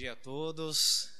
dia 0.00 0.14
a 0.14 0.16
todos. 0.16 1.10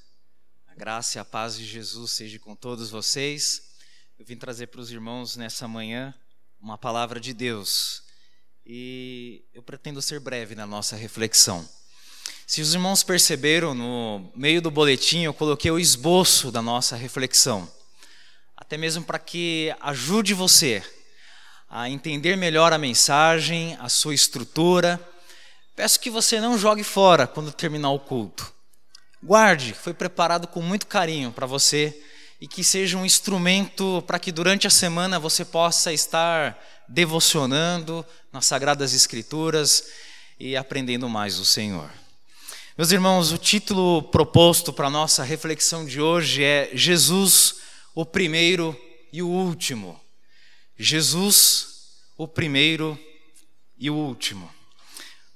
A 0.67 0.74
graça 0.74 1.19
e 1.19 1.21
a 1.21 1.24
paz 1.24 1.54
de 1.54 1.67
Jesus 1.67 2.12
seja 2.12 2.38
com 2.38 2.56
todos 2.56 2.88
vocês. 2.88 3.74
Eu 4.19 4.24
vim 4.24 4.38
trazer 4.38 4.69
para 4.69 4.80
os 4.80 4.90
irmãos 4.90 5.37
nessa 5.37 5.69
manhã 5.69 6.15
uma 6.58 6.79
palavra 6.79 7.21
de 7.21 7.35
Deus. 7.35 8.03
E 8.65 9.44
eu 9.53 9.62
pretendo 9.62 10.01
ser 10.01 10.19
breve 10.19 10.54
na 10.54 10.66
nossa 10.66 10.97
reflexão. 10.97 11.69
Se 12.47 12.62
os 12.62 12.72
irmãos 12.72 13.03
perceberam, 13.03 13.74
no 13.74 14.33
meio 14.35 14.62
do 14.62 14.71
boletim 14.71 15.24
eu 15.24 15.35
coloquei 15.35 15.71
o 15.71 15.78
esboço 15.78 16.51
da 16.51 16.62
nossa 16.62 16.97
reflexão. 16.97 17.70
Até 18.56 18.78
mesmo 18.78 19.05
para 19.05 19.19
que 19.19 19.77
ajude 19.78 20.33
você 20.33 20.83
a 21.69 21.91
entender 21.91 22.34
melhor 22.34 22.73
a 22.73 22.78
mensagem, 22.78 23.77
a 23.78 23.91
sua 23.91 24.15
estrutura. 24.15 24.98
Peço 25.77 26.01
que 26.01 26.09
você 26.09 26.41
não 26.41 26.56
jogue 26.56 26.83
fora 26.83 27.27
quando 27.27 27.53
terminar 27.53 27.91
o 27.91 28.01
culto. 28.01 28.59
Guarde, 29.23 29.74
foi 29.74 29.92
preparado 29.92 30.47
com 30.47 30.62
muito 30.62 30.87
carinho 30.87 31.30
para 31.30 31.47
você 31.47 31.95
e 32.41 32.48
que 32.48 32.65
seja 32.65 32.97
um 32.97 33.05
instrumento 33.05 34.02
para 34.06 34.19
que 34.19 34.33
durante 34.33 34.66
a 34.66 34.70
semana 34.70 35.19
você 35.19 35.45
possa 35.45 35.92
estar 35.92 36.59
devocionando 36.88 38.05
nas 38.33 38.47
Sagradas 38.47 38.95
Escrituras 38.95 39.84
e 40.38 40.56
aprendendo 40.56 41.06
mais 41.06 41.38
o 41.38 41.45
Senhor. 41.45 41.91
Meus 42.78 42.92
irmãos, 42.92 43.30
o 43.30 43.37
título 43.37 44.05
proposto 44.05 44.73
para 44.73 44.87
a 44.87 44.91
nossa 44.91 45.23
reflexão 45.23 45.84
de 45.84 46.00
hoje 46.00 46.42
é 46.42 46.70
Jesus, 46.73 47.56
o 47.95 48.06
primeiro 48.06 48.75
e 49.12 49.23
o 49.23 49.28
último. 49.28 50.00
Jesus, 50.78 51.67
o 52.17 52.27
primeiro 52.27 52.98
e 53.78 53.91
o 53.91 53.95
último. 53.95 54.50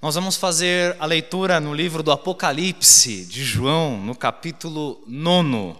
Nós 0.05 0.17
vamos 0.17 0.37
fazer 0.37 0.95
a 1.01 1.07
leitura 1.07 1.59
no 1.59 1.73
livro 1.73 2.03
do 2.03 2.13
Apocalipse 2.13 3.25
de 3.25 3.43
João, 3.43 3.97
no 3.97 4.15
capítulo 4.15 5.03
9. 5.07 5.79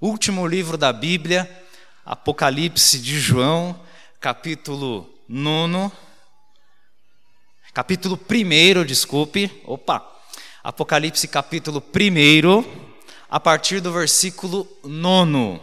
Último 0.00 0.46
livro 0.46 0.78
da 0.78 0.92
Bíblia, 0.92 1.50
Apocalipse 2.04 2.96
de 3.00 3.18
João, 3.18 3.76
capítulo 4.20 5.12
9. 5.28 5.92
Capítulo 7.74 8.16
1, 8.16 8.84
desculpe. 8.84 9.50
Opa. 9.64 10.14
Apocalipse 10.62 11.26
capítulo 11.26 11.82
1, 11.82 12.64
a 13.28 13.40
partir 13.40 13.80
do 13.80 13.92
versículo 13.92 14.64
9. 14.84 15.60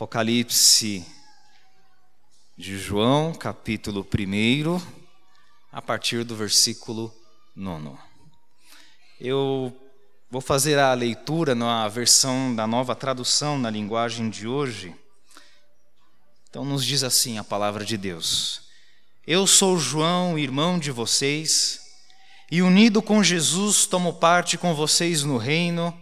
Apocalipse 0.00 1.04
de 2.56 2.78
João, 2.78 3.34
capítulo 3.34 4.00
1, 4.02 4.80
a 5.70 5.82
partir 5.82 6.24
do 6.24 6.34
versículo 6.34 7.14
9. 7.54 7.98
Eu 9.20 9.76
vou 10.30 10.40
fazer 10.40 10.78
a 10.78 10.94
leitura 10.94 11.54
na 11.54 11.86
versão 11.86 12.56
da 12.56 12.66
nova 12.66 12.96
tradução 12.96 13.58
na 13.58 13.68
linguagem 13.68 14.30
de 14.30 14.48
hoje. 14.48 14.96
Então, 16.48 16.64
nos 16.64 16.82
diz 16.82 17.04
assim 17.04 17.36
a 17.36 17.44
palavra 17.44 17.84
de 17.84 17.98
Deus: 17.98 18.62
Eu 19.26 19.46
sou 19.46 19.76
João, 19.78 20.38
irmão 20.38 20.78
de 20.78 20.90
vocês, 20.90 21.78
e 22.50 22.62
unido 22.62 23.02
com 23.02 23.22
Jesus 23.22 23.84
tomo 23.84 24.14
parte 24.14 24.56
com 24.56 24.74
vocês 24.74 25.24
no 25.24 25.36
reino 25.36 25.94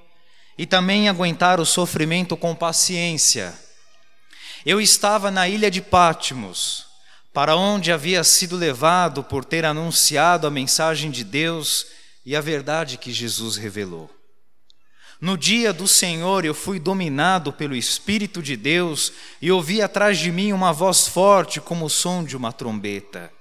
e 0.56 0.66
também 0.66 1.08
aguentar 1.08 1.58
o 1.58 1.66
sofrimento 1.66 2.36
com 2.36 2.54
paciência 2.54 3.66
eu 4.64 4.80
estava 4.80 5.30
na 5.30 5.48
ilha 5.48 5.70
de 5.70 5.80
Pátimos, 5.80 6.86
para 7.32 7.56
onde 7.56 7.92
havia 7.92 8.24
sido 8.24 8.56
levado 8.56 9.22
por 9.22 9.44
ter 9.44 9.64
anunciado 9.64 10.46
a 10.46 10.50
mensagem 10.50 11.10
de 11.10 11.24
Deus 11.24 11.86
e 12.24 12.34
a 12.34 12.40
verdade 12.40 12.96
que 12.96 13.12
Jesus 13.12 13.56
revelou. 13.56 14.10
No 15.20 15.36
dia 15.36 15.72
do 15.72 15.88
Senhor 15.88 16.44
eu 16.44 16.54
fui 16.54 16.78
dominado 16.78 17.52
pelo 17.52 17.74
Espírito 17.74 18.40
de 18.40 18.56
Deus 18.56 19.12
e 19.42 19.50
ouvi 19.50 19.82
atrás 19.82 20.18
de 20.18 20.30
mim 20.30 20.52
uma 20.52 20.72
voz 20.72 21.08
forte 21.08 21.60
como 21.60 21.86
o 21.86 21.90
som 21.90 22.22
de 22.22 22.36
uma 22.36 22.52
trombeta, 22.52 23.32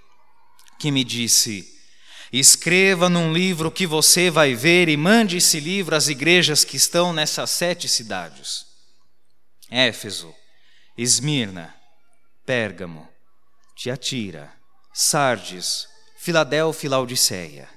que 0.80 0.91
me 0.91 1.03
disse: 1.03 1.68
Escreva 2.34 3.09
num 3.09 3.31
livro 3.31 3.72
que 3.72 3.86
você 3.86 4.31
vai 4.31 4.56
ver 4.56 4.90
e 4.90 4.97
mande 4.97 5.38
esse 5.38 5.59
livro 5.59 5.96
às 5.96 6.08
igrejas 6.08 6.64
que 6.64 6.78
estão 6.78 7.14
nessas 7.14 7.52
sete 7.52 7.88
cidades: 7.88 8.66
Éfeso, 9.70 10.34
Esmirna, 10.97 11.75
Pérgamo, 12.44 13.08
Tiatira, 13.75 14.52
Sardes, 14.91 15.88
Filadélfia 16.18 16.88
e 16.88 16.90
Laodiceia. 16.90 17.69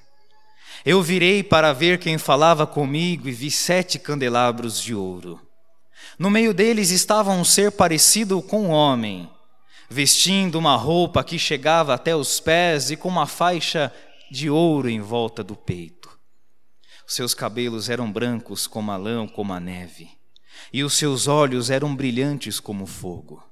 Eu 0.83 1.03
virei 1.03 1.43
para 1.43 1.71
ver 1.71 1.99
quem 1.99 2.17
falava 2.17 2.65
comigo 2.65 3.29
e 3.29 3.31
vi 3.31 3.51
sete 3.51 3.99
candelabros 3.99 4.81
de 4.81 4.95
ouro. 4.95 5.39
No 6.17 6.31
meio 6.31 6.51
deles 6.51 6.89
estava 6.89 7.29
um 7.29 7.45
ser 7.45 7.71
parecido 7.73 8.41
com 8.41 8.63
um 8.63 8.69
homem, 8.71 9.29
vestindo 9.87 10.57
uma 10.57 10.75
roupa 10.75 11.23
que 11.23 11.37
chegava 11.37 11.93
até 11.93 12.15
os 12.15 12.39
pés 12.39 12.89
e 12.89 12.97
com 12.97 13.07
uma 13.07 13.27
faixa 13.27 13.93
de 14.31 14.49
ouro 14.49 14.89
em 14.89 14.99
volta 14.99 15.43
do 15.43 15.55
peito. 15.55 16.09
Seus 17.05 17.35
cabelos 17.35 17.87
eram 17.87 18.11
brancos 18.11 18.65
como 18.65 18.91
a 18.91 18.97
lã, 18.97 19.27
como 19.27 19.53
a 19.53 19.59
neve 19.59 20.19
e 20.71 20.83
os 20.83 20.93
seus 20.93 21.27
olhos 21.27 21.69
eram 21.69 21.95
brilhantes 21.95 22.59
como 22.59 22.85
fogo. 22.85 23.43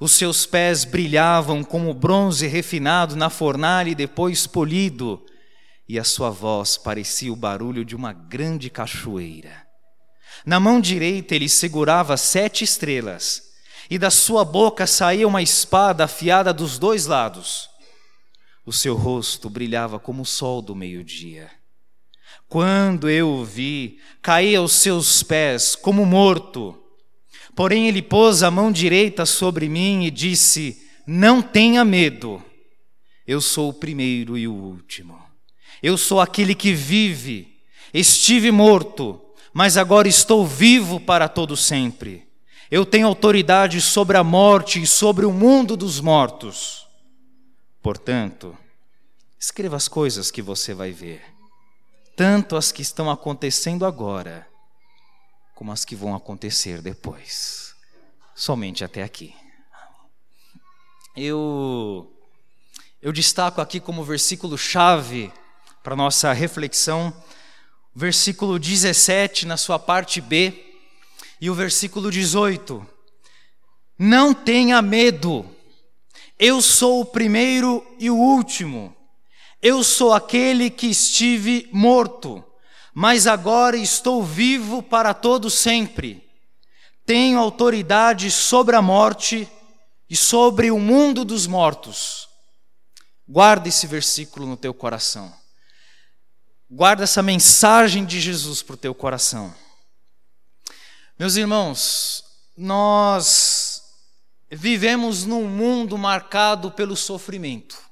Os 0.00 0.12
seus 0.12 0.46
pés 0.46 0.84
brilhavam 0.84 1.64
como 1.64 1.92
bronze 1.94 2.46
refinado 2.46 3.16
na 3.16 3.30
fornalha 3.30 3.90
e 3.90 3.94
depois 3.94 4.46
polido, 4.46 5.24
e 5.88 5.98
a 5.98 6.04
sua 6.04 6.30
voz 6.30 6.76
parecia 6.76 7.32
o 7.32 7.36
barulho 7.36 7.84
de 7.84 7.96
uma 7.96 8.12
grande 8.12 8.70
cachoeira. 8.70 9.66
Na 10.44 10.60
mão 10.60 10.80
direita 10.80 11.34
ele 11.34 11.48
segurava 11.48 12.16
sete 12.16 12.62
estrelas, 12.62 13.42
e 13.90 13.98
da 13.98 14.10
sua 14.10 14.44
boca 14.44 14.86
saía 14.86 15.26
uma 15.26 15.42
espada 15.42 16.04
afiada 16.04 16.52
dos 16.52 16.78
dois 16.78 17.06
lados. 17.06 17.68
O 18.66 18.72
seu 18.72 18.94
rosto 18.94 19.48
brilhava 19.48 19.98
como 19.98 20.22
o 20.22 20.26
sol 20.26 20.60
do 20.60 20.74
meio-dia. 20.76 21.50
Quando 22.48 23.10
eu 23.10 23.28
o 23.28 23.44
vi, 23.44 23.98
caí 24.22 24.56
aos 24.56 24.72
seus 24.72 25.22
pés 25.22 25.76
como 25.76 26.06
morto. 26.06 26.82
Porém, 27.54 27.88
ele 27.88 28.00
pôs 28.00 28.42
a 28.42 28.50
mão 28.50 28.72
direita 28.72 29.26
sobre 29.26 29.68
mim 29.68 30.04
e 30.04 30.10
disse: 30.10 30.82
Não 31.06 31.42
tenha 31.42 31.84
medo, 31.84 32.42
eu 33.26 33.40
sou 33.40 33.68
o 33.68 33.74
primeiro 33.74 34.38
e 34.38 34.48
o 34.48 34.54
último. 34.54 35.20
Eu 35.82 35.98
sou 35.98 36.20
aquele 36.20 36.54
que 36.54 36.72
vive. 36.72 37.58
Estive 37.92 38.50
morto, 38.50 39.20
mas 39.52 39.76
agora 39.76 40.08
estou 40.08 40.46
vivo 40.46 40.98
para 40.98 41.28
todo 41.28 41.56
sempre. 41.56 42.26
Eu 42.70 42.84
tenho 42.84 43.06
autoridade 43.06 43.80
sobre 43.80 44.16
a 44.16 44.24
morte 44.24 44.80
e 44.80 44.86
sobre 44.86 45.26
o 45.26 45.32
mundo 45.32 45.76
dos 45.76 46.00
mortos. 46.00 46.86
Portanto, 47.82 48.56
escreva 49.38 49.76
as 49.76 49.88
coisas 49.88 50.30
que 50.30 50.42
você 50.42 50.74
vai 50.74 50.92
ver 50.92 51.37
tanto 52.18 52.56
as 52.56 52.72
que 52.72 52.82
estão 52.82 53.08
acontecendo 53.08 53.86
agora, 53.86 54.44
como 55.54 55.70
as 55.70 55.84
que 55.84 55.94
vão 55.94 56.16
acontecer 56.16 56.82
depois. 56.82 57.76
Somente 58.34 58.82
até 58.82 59.04
aqui. 59.04 59.32
Eu, 61.16 62.12
eu 63.00 63.12
destaco 63.12 63.60
aqui 63.60 63.78
como 63.78 64.02
versículo 64.02 64.58
chave 64.58 65.32
para 65.80 65.94
nossa 65.94 66.32
reflexão, 66.32 67.14
versículo 67.94 68.58
17 68.58 69.46
na 69.46 69.56
sua 69.56 69.78
parte 69.78 70.20
B 70.20 70.74
e 71.40 71.48
o 71.48 71.54
versículo 71.54 72.10
18. 72.10 72.84
Não 73.96 74.34
tenha 74.34 74.82
medo, 74.82 75.48
eu 76.36 76.60
sou 76.60 77.00
o 77.00 77.06
primeiro 77.06 77.86
e 77.96 78.10
o 78.10 78.16
último 78.16 78.97
eu 79.60 79.82
sou 79.82 80.12
aquele 80.12 80.70
que 80.70 80.86
estive 80.86 81.68
morto, 81.72 82.44
mas 82.94 83.26
agora 83.26 83.76
estou 83.76 84.22
vivo 84.22 84.82
para 84.82 85.12
todo 85.12 85.50
sempre. 85.50 86.28
Tenho 87.04 87.38
autoridade 87.38 88.30
sobre 88.30 88.76
a 88.76 88.82
morte 88.82 89.48
e 90.08 90.16
sobre 90.16 90.70
o 90.70 90.78
mundo 90.78 91.24
dos 91.24 91.46
mortos. 91.46 92.28
Guarda 93.26 93.68
esse 93.68 93.86
versículo 93.86 94.46
no 94.46 94.56
teu 94.56 94.72
coração. 94.72 95.34
Guarda 96.70 97.04
essa 97.04 97.22
mensagem 97.22 98.04
de 98.04 98.20
Jesus 98.20 98.62
para 98.62 98.74
o 98.74 98.78
teu 98.78 98.94
coração. 98.94 99.54
Meus 101.18 101.36
irmãos, 101.36 102.22
nós 102.56 103.82
vivemos 104.50 105.24
num 105.24 105.48
mundo 105.48 105.98
marcado 105.98 106.70
pelo 106.70 106.96
sofrimento. 106.96 107.87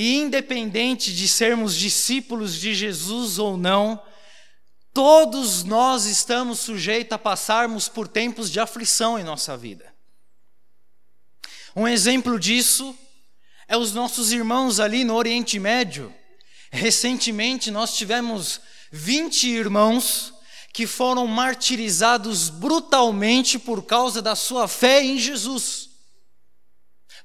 E 0.00 0.14
independente 0.14 1.12
de 1.12 1.26
sermos 1.26 1.74
discípulos 1.74 2.54
de 2.54 2.72
Jesus 2.72 3.36
ou 3.36 3.56
não, 3.56 4.00
todos 4.94 5.64
nós 5.64 6.04
estamos 6.04 6.60
sujeitos 6.60 7.14
a 7.14 7.18
passarmos 7.18 7.88
por 7.88 8.06
tempos 8.06 8.48
de 8.48 8.60
aflição 8.60 9.18
em 9.18 9.24
nossa 9.24 9.56
vida. 9.56 9.92
Um 11.74 11.88
exemplo 11.88 12.38
disso 12.38 12.96
é 13.66 13.76
os 13.76 13.92
nossos 13.92 14.30
irmãos 14.30 14.78
ali 14.78 15.02
no 15.02 15.16
Oriente 15.16 15.58
Médio. 15.58 16.14
Recentemente 16.70 17.68
nós 17.68 17.96
tivemos 17.96 18.60
20 18.92 19.48
irmãos 19.48 20.32
que 20.72 20.86
foram 20.86 21.26
martirizados 21.26 22.50
brutalmente 22.50 23.58
por 23.58 23.82
causa 23.84 24.22
da 24.22 24.36
sua 24.36 24.68
fé 24.68 25.02
em 25.02 25.18
Jesus. 25.18 25.90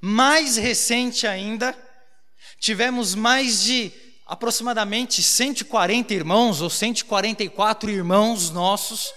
Mais 0.00 0.56
recente 0.56 1.24
ainda, 1.24 1.72
tivemos 2.64 3.14
mais 3.14 3.62
de 3.62 3.92
aproximadamente 4.24 5.22
140 5.22 6.14
irmãos 6.14 6.62
ou 6.62 6.70
144 6.70 7.90
irmãos 7.90 8.48
nossos 8.48 9.12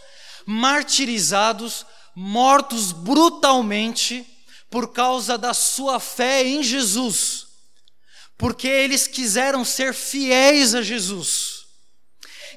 martirizados, 0.46 1.86
mortos 2.14 2.92
brutalmente 2.92 4.28
por 4.70 4.92
causa 4.92 5.38
da 5.38 5.54
sua 5.54 5.98
fé 5.98 6.46
em 6.46 6.62
Jesus, 6.62 7.48
porque 8.38 8.68
eles 8.68 9.08
quiseram 9.08 9.64
ser 9.64 9.94
fiéis 9.94 10.76
a 10.76 10.82
Jesus. 10.82 11.68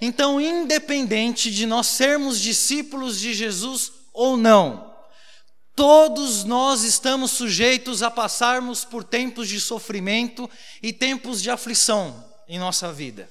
Então, 0.00 0.40
independente 0.40 1.52
de 1.52 1.66
nós 1.66 1.86
sermos 1.86 2.40
discípulos 2.40 3.20
de 3.20 3.32
Jesus 3.32 3.92
ou 4.12 4.36
não, 4.36 4.89
todos 5.80 6.44
nós 6.44 6.82
estamos 6.82 7.30
sujeitos 7.30 8.02
a 8.02 8.10
passarmos 8.10 8.84
por 8.84 9.02
tempos 9.02 9.48
de 9.48 9.58
sofrimento 9.58 10.48
e 10.82 10.92
tempos 10.92 11.40
de 11.40 11.48
aflição 11.48 12.22
em 12.46 12.58
nossa 12.58 12.92
vida. 12.92 13.30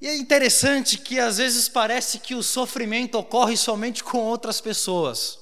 E 0.00 0.08
é 0.08 0.16
interessante 0.16 0.98
que 0.98 1.20
às 1.20 1.38
vezes 1.38 1.68
parece 1.68 2.18
que 2.18 2.34
o 2.34 2.42
sofrimento 2.42 3.16
ocorre 3.16 3.56
somente 3.56 4.02
com 4.02 4.18
outras 4.18 4.60
pessoas. 4.60 5.38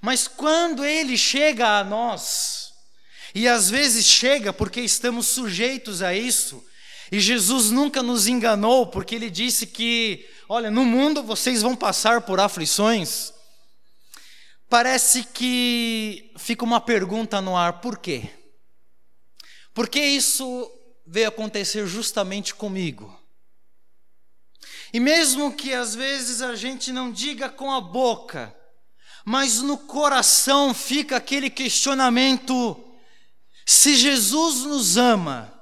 Mas 0.00 0.26
quando 0.26 0.86
ele 0.86 1.18
chega 1.18 1.78
a 1.78 1.84
nós, 1.84 2.72
e 3.34 3.46
às 3.46 3.68
vezes 3.68 4.06
chega 4.06 4.54
porque 4.54 4.80
estamos 4.80 5.26
sujeitos 5.26 6.00
a 6.00 6.14
isso, 6.14 6.64
e 7.12 7.20
Jesus 7.20 7.70
nunca 7.70 8.02
nos 8.02 8.26
enganou, 8.26 8.86
porque 8.86 9.14
ele 9.14 9.28
disse 9.28 9.66
que, 9.66 10.26
olha, 10.48 10.70
no 10.70 10.86
mundo 10.86 11.22
vocês 11.22 11.60
vão 11.60 11.76
passar 11.76 12.22
por 12.22 12.40
aflições. 12.40 13.36
Parece 14.68 15.24
que 15.24 16.30
fica 16.36 16.64
uma 16.64 16.80
pergunta 16.80 17.40
no 17.40 17.56
ar: 17.56 17.80
por 17.80 17.98
quê? 17.98 18.28
Por 19.72 19.88
que 19.88 20.00
isso 20.00 20.70
veio 21.06 21.28
acontecer 21.28 21.86
justamente 21.86 22.54
comigo? 22.54 23.18
E 24.92 25.00
mesmo 25.00 25.54
que 25.54 25.72
às 25.72 25.94
vezes 25.94 26.42
a 26.42 26.54
gente 26.54 26.92
não 26.92 27.10
diga 27.10 27.48
com 27.48 27.72
a 27.72 27.80
boca, 27.80 28.54
mas 29.24 29.60
no 29.62 29.78
coração 29.78 30.74
fica 30.74 31.16
aquele 31.16 31.48
questionamento: 31.48 32.84
se 33.64 33.96
Jesus 33.96 34.64
nos 34.64 34.98
ama, 34.98 35.52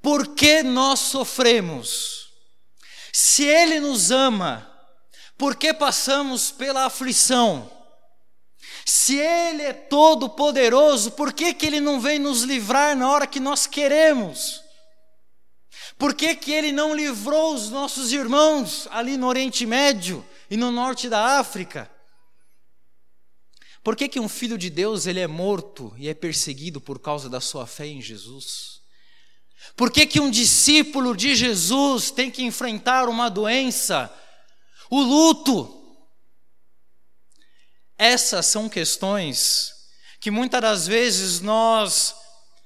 por 0.00 0.34
que 0.36 0.62
nós 0.62 1.00
sofremos? 1.00 2.28
Se 3.12 3.44
Ele 3.44 3.80
nos 3.80 4.12
ama, 4.12 4.70
por 5.36 5.56
que 5.56 5.74
passamos 5.74 6.52
pela 6.52 6.84
aflição? 6.84 7.73
Se 8.86 9.16
Ele 9.16 9.62
é 9.62 9.72
todo 9.72 10.28
poderoso, 10.28 11.12
por 11.12 11.32
que, 11.32 11.54
que 11.54 11.66
Ele 11.66 11.80
não 11.80 12.00
vem 12.00 12.18
nos 12.18 12.42
livrar 12.42 12.96
na 12.96 13.10
hora 13.10 13.26
que 13.26 13.40
nós 13.40 13.66
queremos? 13.66 14.62
Por 15.98 16.14
que, 16.14 16.34
que 16.34 16.52
Ele 16.52 16.72
não 16.72 16.94
livrou 16.94 17.54
os 17.54 17.70
nossos 17.70 18.12
irmãos 18.12 18.86
ali 18.90 19.16
no 19.16 19.26
Oriente 19.26 19.64
Médio 19.64 20.24
e 20.50 20.56
no 20.56 20.70
norte 20.70 21.08
da 21.08 21.38
África? 21.38 21.90
Por 23.84 23.94
que, 23.94 24.08
que 24.08 24.18
um 24.18 24.30
filho 24.30 24.56
de 24.56 24.70
Deus 24.70 25.06
ele 25.06 25.20
é 25.20 25.26
morto 25.26 25.94
e 25.98 26.08
é 26.08 26.14
perseguido 26.14 26.80
por 26.80 26.98
causa 26.98 27.28
da 27.28 27.38
sua 27.38 27.66
fé 27.66 27.86
em 27.86 28.00
Jesus? 28.00 28.80
Por 29.76 29.90
que, 29.90 30.06
que 30.06 30.18
um 30.18 30.30
discípulo 30.30 31.14
de 31.14 31.34
Jesus 31.34 32.10
tem 32.10 32.30
que 32.30 32.42
enfrentar 32.42 33.10
uma 33.10 33.28
doença? 33.28 34.10
O 34.88 35.02
luto. 35.02 35.83
Essas 38.04 38.44
são 38.44 38.68
questões 38.68 39.72
que 40.20 40.30
muitas 40.30 40.60
das 40.60 40.86
vezes 40.86 41.40
nós 41.40 42.14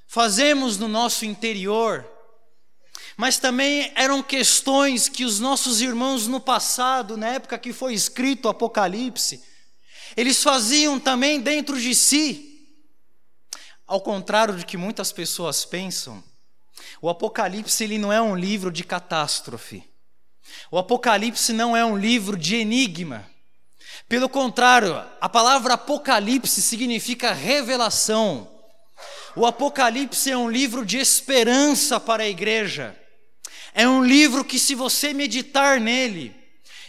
fazemos 0.08 0.76
no 0.76 0.88
nosso 0.88 1.24
interior, 1.24 2.04
mas 3.16 3.38
também 3.38 3.92
eram 3.94 4.20
questões 4.20 5.08
que 5.08 5.24
os 5.24 5.38
nossos 5.38 5.80
irmãos 5.80 6.26
no 6.26 6.40
passado, 6.40 7.16
na 7.16 7.28
época 7.28 7.56
que 7.56 7.72
foi 7.72 7.94
escrito 7.94 8.46
o 8.46 8.48
Apocalipse, 8.48 9.40
eles 10.16 10.42
faziam 10.42 10.98
também 10.98 11.40
dentro 11.40 11.80
de 11.80 11.94
si. 11.94 12.74
Ao 13.86 14.00
contrário 14.00 14.56
de 14.56 14.66
que 14.66 14.76
muitas 14.76 15.12
pessoas 15.12 15.64
pensam, 15.64 16.20
o 17.00 17.08
Apocalipse 17.08 17.84
ele 17.84 17.96
não 17.96 18.12
é 18.12 18.20
um 18.20 18.34
livro 18.34 18.72
de 18.72 18.82
catástrofe. 18.82 19.88
O 20.68 20.78
Apocalipse 20.78 21.52
não 21.52 21.76
é 21.76 21.84
um 21.84 21.96
livro 21.96 22.36
de 22.36 22.56
enigma. 22.56 23.37
Pelo 24.08 24.28
contrário, 24.28 25.04
a 25.20 25.28
palavra 25.28 25.74
Apocalipse 25.74 26.62
significa 26.62 27.32
revelação. 27.32 28.48
O 29.36 29.44
Apocalipse 29.44 30.30
é 30.30 30.36
um 30.36 30.50
livro 30.50 30.84
de 30.84 30.98
esperança 30.98 32.00
para 32.00 32.22
a 32.22 32.28
igreja. 32.28 32.98
É 33.74 33.86
um 33.86 34.02
livro 34.02 34.44
que, 34.44 34.58
se 34.58 34.74
você 34.74 35.12
meditar 35.12 35.78
nele, 35.78 36.34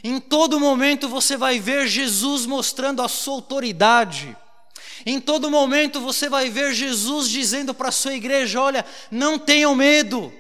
em 0.03 0.19
todo 0.19 0.59
momento 0.59 1.09
você 1.09 1.35
vai 1.35 1.59
ver 1.59 1.87
Jesus 1.87 2.45
mostrando 2.45 3.01
a 3.01 3.09
sua 3.09 3.33
autoridade 3.33 4.35
em 5.05 5.19
todo 5.19 5.49
momento 5.49 6.01
você 6.01 6.29
vai 6.29 6.49
ver 6.49 6.73
Jesus 6.73 7.29
dizendo 7.29 7.73
para 7.73 7.89
a 7.89 7.91
sua 7.91 8.13
igreja: 8.13 8.61
olha, 8.61 8.85
não 9.11 9.37
tenham 9.37 9.75
medo. 9.75 10.31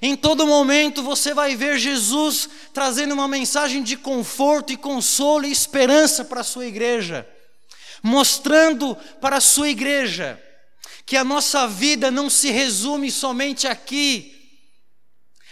Em 0.00 0.16
todo 0.16 0.46
momento 0.46 1.02
você 1.02 1.32
vai 1.32 1.56
ver 1.56 1.78
Jesus 1.78 2.48
trazendo 2.72 3.14
uma 3.14 3.28
mensagem 3.28 3.82
de 3.82 3.96
conforto 3.96 4.72
e 4.72 4.76
consolo 4.76 5.46
e 5.46 5.52
esperança 5.52 6.24
para 6.24 6.40
a 6.40 6.44
sua 6.44 6.66
igreja, 6.66 7.26
mostrando 8.02 8.94
para 9.20 9.36
a 9.36 9.40
sua 9.40 9.68
igreja 9.68 10.42
que 11.04 11.16
a 11.16 11.24
nossa 11.24 11.66
vida 11.66 12.10
não 12.10 12.28
se 12.28 12.50
resume 12.50 13.10
somente 13.10 13.66
aqui, 13.66 14.32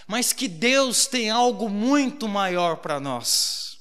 mas 0.06 0.32
que 0.32 0.48
Deus 0.48 1.06
tem 1.06 1.30
algo 1.30 1.68
muito 1.68 2.28
maior 2.28 2.78
para 2.78 3.00
nós. 3.00 3.78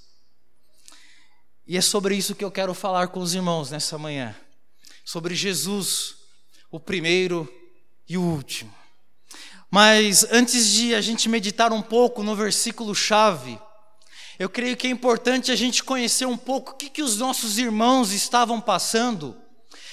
E 1.66 1.78
é 1.78 1.82
sobre 1.82 2.16
isso 2.16 2.36
que 2.36 2.44
eu 2.44 2.52
quero 2.52 2.74
falar 2.74 3.08
com 3.08 3.20
os 3.20 3.34
irmãos 3.34 3.72
nessa 3.72 3.98
manhã. 3.98 4.36
Sobre 5.04 5.34
Jesus, 5.34 6.16
o 6.70 6.80
primeiro 6.80 7.52
e 8.08 8.18
o 8.18 8.22
último. 8.22 8.83
Mas 9.74 10.24
antes 10.30 10.68
de 10.68 10.94
a 10.94 11.02
gente 11.02 11.28
meditar 11.28 11.74
um 11.74 11.82
pouco 11.82 12.22
no 12.22 12.36
versículo 12.36 12.94
chave, 12.94 13.60
eu 14.38 14.48
creio 14.48 14.78
que 14.78 14.86
é 14.86 14.90
importante 14.92 15.52
a 15.52 15.56
gente 15.56 15.84
conhecer 15.84 16.28
um 16.28 16.38
pouco 16.38 16.74
o 16.74 16.76
que, 16.76 16.92
que 16.92 17.02
os 17.02 17.18
nossos 17.18 17.58
irmãos 17.58 18.12
estavam 18.12 18.62
passando 18.62 19.36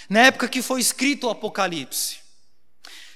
na 0.06 0.26
época 0.26 0.48
que 0.48 0.60
foi 0.60 0.82
escrito 0.82 1.26
o 1.26 1.30
Apocalipse. 1.30 2.18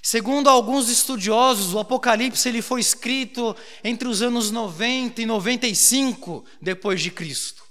Segundo 0.03 0.49
alguns 0.49 0.89
estudiosos, 0.89 1.75
o 1.75 1.79
Apocalipse 1.79 2.49
ele 2.49 2.63
foi 2.63 2.81
escrito 2.81 3.55
entre 3.85 4.09
os 4.09 4.23
anos 4.23 4.51
90 4.51 5.21
e 5.21 5.27
95 5.27 6.47
depois 6.63 7.03
de 7.03 7.11
Cristo. 7.11 7.63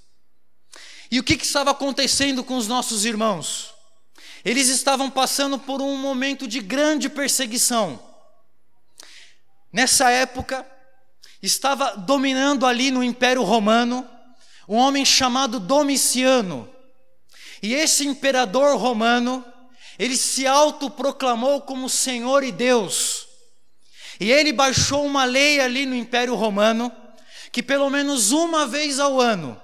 E 1.09 1.19
o 1.19 1.23
que, 1.23 1.35
que 1.35 1.47
estava 1.47 1.71
acontecendo 1.71 2.43
com 2.43 2.57
os 2.57 2.67
nossos 2.67 3.05
irmãos? 3.05 3.73
Eles 4.45 4.67
estavam 4.67 5.09
passando 5.09 5.57
por 5.57 5.81
um 5.81 5.97
momento 5.97 6.47
de 6.47 6.59
grande 6.59 7.09
perseguição. 7.09 8.12
Nessa 9.73 10.09
época, 10.11 10.65
estava 11.41 11.97
dominando 11.97 12.65
ali 12.65 12.91
no 12.91 13.03
Império 13.03 13.43
Romano 13.43 14.07
um 14.69 14.77
homem 14.77 15.03
chamado 15.03 15.59
Domiciano. 15.59 16.69
E 17.61 17.73
esse 17.73 18.05
imperador 18.05 18.77
romano, 18.77 19.43
ele 19.99 20.15
se 20.15 20.47
autoproclamou 20.47 21.61
como 21.61 21.89
Senhor 21.89 22.43
e 22.43 22.51
Deus. 22.51 23.27
E 24.19 24.31
ele 24.31 24.53
baixou 24.53 25.05
uma 25.05 25.25
lei 25.25 25.59
ali 25.59 25.85
no 25.85 25.95
Império 25.95 26.35
Romano 26.35 26.91
que 27.51 27.61
pelo 27.61 27.89
menos 27.89 28.31
uma 28.31 28.65
vez 28.65 28.99
ao 28.99 29.19
ano 29.19 29.61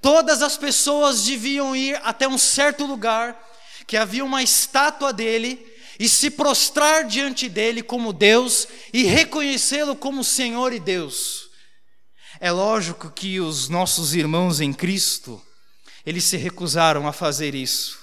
Todas 0.00 0.42
as 0.42 0.56
pessoas 0.56 1.24
deviam 1.24 1.74
ir 1.74 2.00
até 2.04 2.28
um 2.28 2.38
certo 2.38 2.84
lugar 2.84 3.36
que 3.86 3.96
havia 3.96 4.24
uma 4.24 4.42
estátua 4.42 5.12
dele 5.12 5.64
e 5.98 6.08
se 6.08 6.30
prostrar 6.30 7.04
diante 7.04 7.48
dele 7.48 7.82
como 7.82 8.12
Deus 8.12 8.68
e 8.92 9.04
reconhecê-lo 9.04 9.96
como 9.96 10.22
Senhor 10.22 10.72
e 10.72 10.80
Deus. 10.80 11.48
É 12.40 12.50
lógico 12.50 13.10
que 13.10 13.40
os 13.40 13.68
nossos 13.68 14.14
irmãos 14.14 14.60
em 14.60 14.72
Cristo, 14.72 15.40
eles 16.04 16.24
se 16.24 16.36
recusaram 16.36 17.08
a 17.08 17.12
fazer 17.12 17.54
isso. 17.54 17.98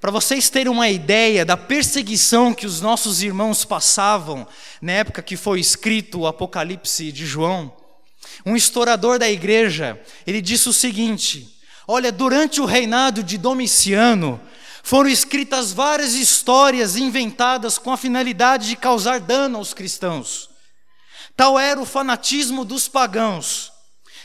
Para 0.00 0.12
vocês 0.12 0.50
terem 0.50 0.70
uma 0.70 0.88
ideia 0.88 1.44
da 1.44 1.56
perseguição 1.56 2.52
que 2.52 2.66
os 2.66 2.80
nossos 2.80 3.22
irmãos 3.22 3.64
passavam 3.64 4.46
na 4.80 4.92
época 4.92 5.22
que 5.22 5.36
foi 5.36 5.58
escrito 5.58 6.20
o 6.20 6.26
Apocalipse 6.26 7.10
de 7.10 7.26
João, 7.26 7.74
um 8.44 8.54
historiador 8.54 9.18
da 9.18 9.30
igreja, 9.30 10.00
ele 10.26 10.40
disse 10.40 10.68
o 10.68 10.72
seguinte: 10.72 11.58
Olha, 11.86 12.12
durante 12.12 12.60
o 12.60 12.64
reinado 12.64 13.22
de 13.22 13.38
Domiciano, 13.38 14.40
Foram 14.86 15.08
escritas 15.08 15.72
várias 15.72 16.12
histórias 16.12 16.94
inventadas 16.94 17.78
com 17.78 17.90
a 17.90 17.96
finalidade 17.96 18.68
de 18.68 18.76
causar 18.76 19.18
dano 19.18 19.56
aos 19.56 19.72
cristãos. 19.72 20.50
Tal 21.34 21.58
era 21.58 21.80
o 21.80 21.86
fanatismo 21.86 22.66
dos 22.66 22.86
pagãos, 22.86 23.72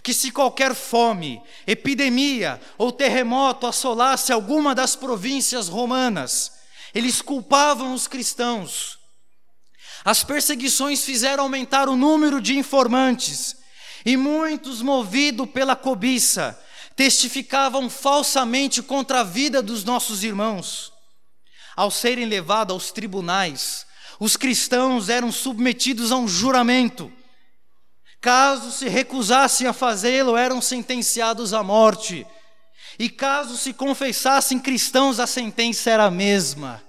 que 0.04 0.14
se 0.14 0.32
qualquer 0.32 0.76
fome, 0.76 1.42
epidemia 1.66 2.60
ou 2.78 2.92
terremoto 2.92 3.66
assolasse 3.68 4.34
alguma 4.34 4.76
das 4.76 4.98
províncias 4.98 5.70
romanas, 5.70 6.52
eles 6.94 7.22
culpavam 7.22 7.94
os 7.94 8.06
cristãos. 8.06 9.00
As 10.04 10.26
perseguições 10.26 11.06
fizeram 11.06 11.44
aumentar 11.44 11.88
o 11.88 11.96
número 11.96 12.42
de 12.42 12.58
informantes, 12.58 13.56
e 14.06 14.18
muitos, 14.18 14.82
movidos 14.82 15.50
pela 15.50 15.76
cobiça, 15.76 16.60
testificavam 17.00 17.90
falsamente 17.90 18.84
contra 18.84 19.22
a 19.22 19.24
vida 19.24 19.62
dos 19.62 19.86
nossos 19.86 20.22
irmãos. 20.22 20.92
Ao 21.74 21.90
serem 21.90 22.26
levados 22.26 22.74
aos 22.74 22.92
tribunais, 22.92 23.86
os 24.20 24.36
cristãos 24.36 25.08
eram 25.08 25.32
submetidos 25.32 26.12
a 26.12 26.18
um 26.18 26.28
juramento. 26.28 27.10
Caso 28.20 28.70
se 28.74 28.90
recusassem 28.90 29.66
a 29.66 29.72
fazê-lo, 29.72 30.36
eram 30.36 30.62
sentenciados 30.62 31.54
à 31.54 31.64
morte. 31.64 32.28
E 33.00 33.08
caso 33.10 33.56
se 33.56 33.72
confessassem 33.72 34.60
cristãos, 34.60 35.22
a 35.22 35.26
sentença 35.26 35.90
era 35.90 36.04
a 36.04 36.12
mesma. 36.12 36.84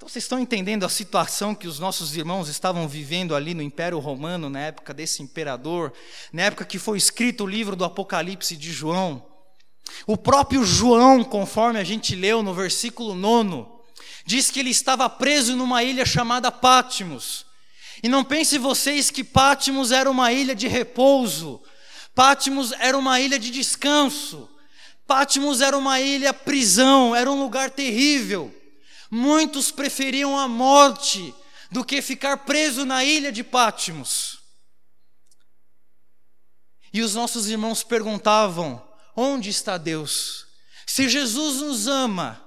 Então 0.00 0.08
vocês 0.08 0.24
estão 0.24 0.38
entendendo 0.38 0.86
a 0.86 0.88
situação 0.88 1.54
que 1.54 1.68
os 1.68 1.78
nossos 1.78 2.16
irmãos 2.16 2.48
estavam 2.48 2.88
vivendo 2.88 3.36
ali 3.36 3.52
no 3.52 3.60
Império 3.60 3.98
Romano, 3.98 4.48
na 4.48 4.60
época 4.60 4.94
desse 4.94 5.22
imperador, 5.22 5.92
na 6.32 6.44
época 6.44 6.64
que 6.64 6.78
foi 6.78 6.96
escrito 6.96 7.44
o 7.44 7.46
livro 7.46 7.76
do 7.76 7.84
Apocalipse 7.84 8.56
de 8.56 8.72
João. 8.72 9.22
O 10.06 10.16
próprio 10.16 10.64
João, 10.64 11.22
conforme 11.22 11.78
a 11.78 11.84
gente 11.84 12.16
leu 12.16 12.42
no 12.42 12.54
versículo 12.54 13.14
9, 13.14 13.66
diz 14.24 14.50
que 14.50 14.58
ele 14.58 14.70
estava 14.70 15.06
preso 15.06 15.54
numa 15.54 15.82
ilha 15.82 16.06
chamada 16.06 16.50
Pátimos. 16.50 17.44
E 18.02 18.08
não 18.08 18.24
pense 18.24 18.56
vocês 18.56 19.10
que 19.10 19.22
Pátimos 19.22 19.92
era 19.92 20.10
uma 20.10 20.32
ilha 20.32 20.54
de 20.54 20.66
repouso, 20.66 21.60
Pátimos 22.14 22.72
era 22.72 22.96
uma 22.96 23.20
ilha 23.20 23.38
de 23.38 23.50
descanso, 23.50 24.48
Pátimos 25.06 25.60
era 25.60 25.76
uma 25.76 26.00
ilha 26.00 26.32
prisão, 26.32 27.14
era 27.14 27.30
um 27.30 27.38
lugar 27.38 27.68
terrível. 27.68 28.59
Muitos 29.10 29.70
preferiam 29.70 30.38
a 30.38 30.46
morte 30.46 31.34
do 31.70 31.84
que 31.84 32.00
ficar 32.00 32.38
preso 32.38 32.84
na 32.84 33.04
ilha 33.04 33.32
de 33.32 33.42
Pátimos. 33.42 34.38
E 36.92 37.02
os 37.02 37.14
nossos 37.14 37.48
irmãos 37.48 37.82
perguntavam: 37.82 38.82
onde 39.16 39.50
está 39.50 39.76
Deus? 39.78 40.46
Se 40.86 41.08
Jesus 41.08 41.60
nos 41.60 41.86
ama, 41.86 42.44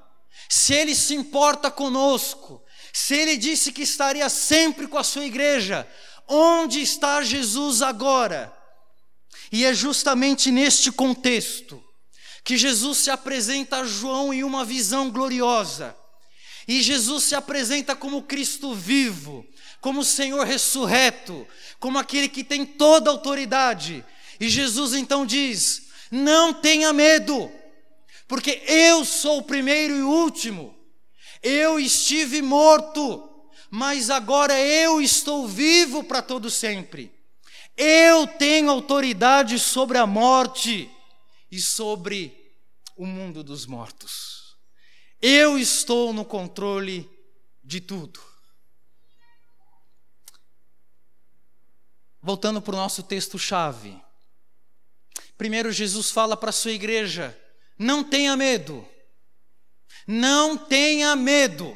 se 0.49 0.73
Ele 0.73 0.95
se 0.95 1.13
importa 1.13 1.71
conosco, 1.71 2.63
se 2.91 3.15
Ele 3.15 3.37
disse 3.37 3.71
que 3.71 3.81
estaria 3.81 4.29
sempre 4.29 4.87
com 4.87 4.97
a 4.97 5.03
sua 5.03 5.25
igreja, 5.25 5.87
onde 6.27 6.81
está 6.81 7.21
Jesus 7.23 7.81
agora? 7.81 8.53
E 9.51 9.65
é 9.65 9.73
justamente 9.73 10.51
neste 10.51 10.91
contexto 10.91 11.83
que 12.43 12.57
Jesus 12.57 12.97
se 12.97 13.09
apresenta 13.09 13.77
a 13.77 13.85
João 13.85 14.33
em 14.33 14.43
uma 14.43 14.65
visão 14.65 15.09
gloriosa. 15.09 15.95
E 16.67 16.81
Jesus 16.81 17.25
se 17.25 17.35
apresenta 17.35 17.95
como 17.95 18.23
Cristo 18.23 18.73
vivo, 18.73 19.45
como 19.81 20.03
Senhor 20.03 20.45
ressurreto, 20.45 21.45
como 21.79 21.97
aquele 21.97 22.29
que 22.29 22.43
tem 22.43 22.65
toda 22.65 23.09
a 23.09 23.13
autoridade. 23.13 24.03
E 24.39 24.47
Jesus 24.47 24.93
então 24.93 25.25
diz: 25.25 25.89
Não 26.09 26.53
tenha 26.53 26.93
medo, 26.93 27.51
porque 28.27 28.61
eu 28.67 29.03
sou 29.03 29.39
o 29.39 29.43
primeiro 29.43 29.95
e 29.95 30.01
o 30.01 30.09
último. 30.09 30.73
Eu 31.41 31.77
estive 31.77 32.41
morto, 32.41 33.29
mas 33.69 34.09
agora 34.09 34.57
eu 34.57 35.01
estou 35.01 35.47
vivo 35.47 36.03
para 36.03 36.21
todo 36.21 36.49
sempre. 36.49 37.11
Eu 37.75 38.25
tenho 38.27 38.69
autoridade 38.69 39.59
sobre 39.59 39.97
a 39.97 40.05
morte 40.05 40.89
e 41.51 41.59
sobre 41.59 42.53
o 42.95 43.05
mundo 43.05 43.43
dos 43.43 43.65
mortos. 43.65 44.42
Eu 45.25 45.57
estou 45.57 46.11
no 46.11 46.25
controle 46.25 47.09
de 47.63 47.79
tudo. 47.79 48.21
Voltando 52.21 52.61
para 52.61 52.73
o 52.73 52.77
nosso 52.77 53.01
texto-chave. 53.03 54.03
Primeiro, 55.37 55.71
Jesus 55.71 56.11
fala 56.11 56.35
para 56.35 56.49
a 56.49 56.53
sua 56.53 56.73
igreja: 56.73 57.39
não 57.79 58.03
tenha 58.03 58.35
medo. 58.35 58.85
Não 60.05 60.57
tenha 60.57 61.15
medo. 61.15 61.73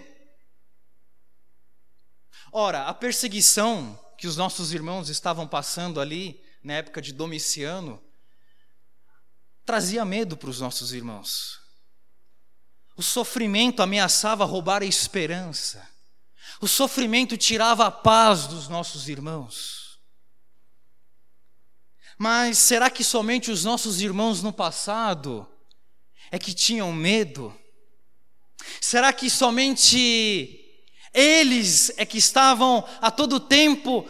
Ora, 2.51 2.87
a 2.87 2.93
perseguição 2.93 3.97
que 4.17 4.27
os 4.27 4.35
nossos 4.35 4.73
irmãos 4.73 5.07
estavam 5.07 5.47
passando 5.47 6.01
ali, 6.01 6.43
na 6.61 6.73
época 6.73 7.01
de 7.01 7.13
Domiciano, 7.13 8.03
trazia 9.63 10.03
medo 10.03 10.35
para 10.35 10.49
os 10.49 10.59
nossos 10.59 10.91
irmãos. 10.91 11.65
O 12.97 13.03
sofrimento 13.03 13.83
ameaçava 13.83 14.43
roubar 14.43 14.81
a 14.81 14.85
esperança. 14.85 15.87
O 16.59 16.67
sofrimento 16.67 17.37
tirava 17.37 17.85
a 17.85 17.91
paz 17.91 18.47
dos 18.47 18.67
nossos 18.67 19.07
irmãos. 19.07 19.99
Mas 22.17 22.57
será 22.57 22.89
que 22.89 23.03
somente 23.03 23.51
os 23.51 23.63
nossos 23.63 24.01
irmãos 24.01 24.41
no 24.41 24.51
passado 24.51 25.47
é 26.31 26.39
que 26.39 26.55
tinham 26.55 26.91
medo? 26.91 27.55
Será 28.81 29.13
que 29.13 29.29
somente 29.29 30.59
eles 31.13 31.91
é 31.97 32.05
que 32.05 32.17
estavam 32.17 32.83
a 32.99 33.11
todo 33.11 33.39
tempo 33.39 34.09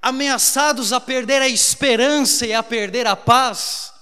ameaçados 0.00 0.92
a 0.92 1.00
perder 1.00 1.42
a 1.42 1.48
esperança 1.48 2.46
e 2.46 2.54
a 2.54 2.62
perder 2.62 3.08
a 3.08 3.16
paz? 3.16 3.92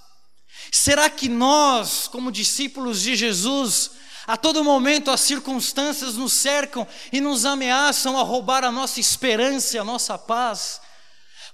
Será 0.71 1.09
que 1.09 1.31
nós, 1.31 2.07
como 2.07 2.31
discípulos 2.31 3.01
de 3.01 3.17
Jesus, 3.17 3.93
a 4.29 4.37
todo 4.37 4.63
momento 4.63 5.11
as 5.11 5.23
circunstâncias 5.23 6.15
nos 6.15 6.35
cercam 6.35 6.87
e 7.11 7.19
nos 7.19 7.47
ameaçam 7.47 8.19
a 8.19 8.23
roubar 8.23 8.63
a 8.63 8.71
nossa 8.71 9.01
esperança 9.01 9.75
e 9.75 9.79
a 9.79 9.85
nossa 9.85 10.19
paz. 10.19 10.83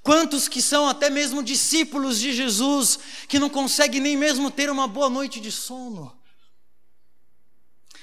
Quantos 0.02 0.48
que 0.48 0.60
são 0.60 0.88
até 0.88 1.08
mesmo 1.08 1.40
discípulos 1.40 2.18
de 2.18 2.32
Jesus 2.32 2.98
que 3.28 3.38
não 3.38 3.48
conseguem 3.48 4.00
nem 4.00 4.16
mesmo 4.16 4.50
ter 4.50 4.68
uma 4.70 4.88
boa 4.88 5.08
noite 5.08 5.38
de 5.40 5.52
sono? 5.52 6.20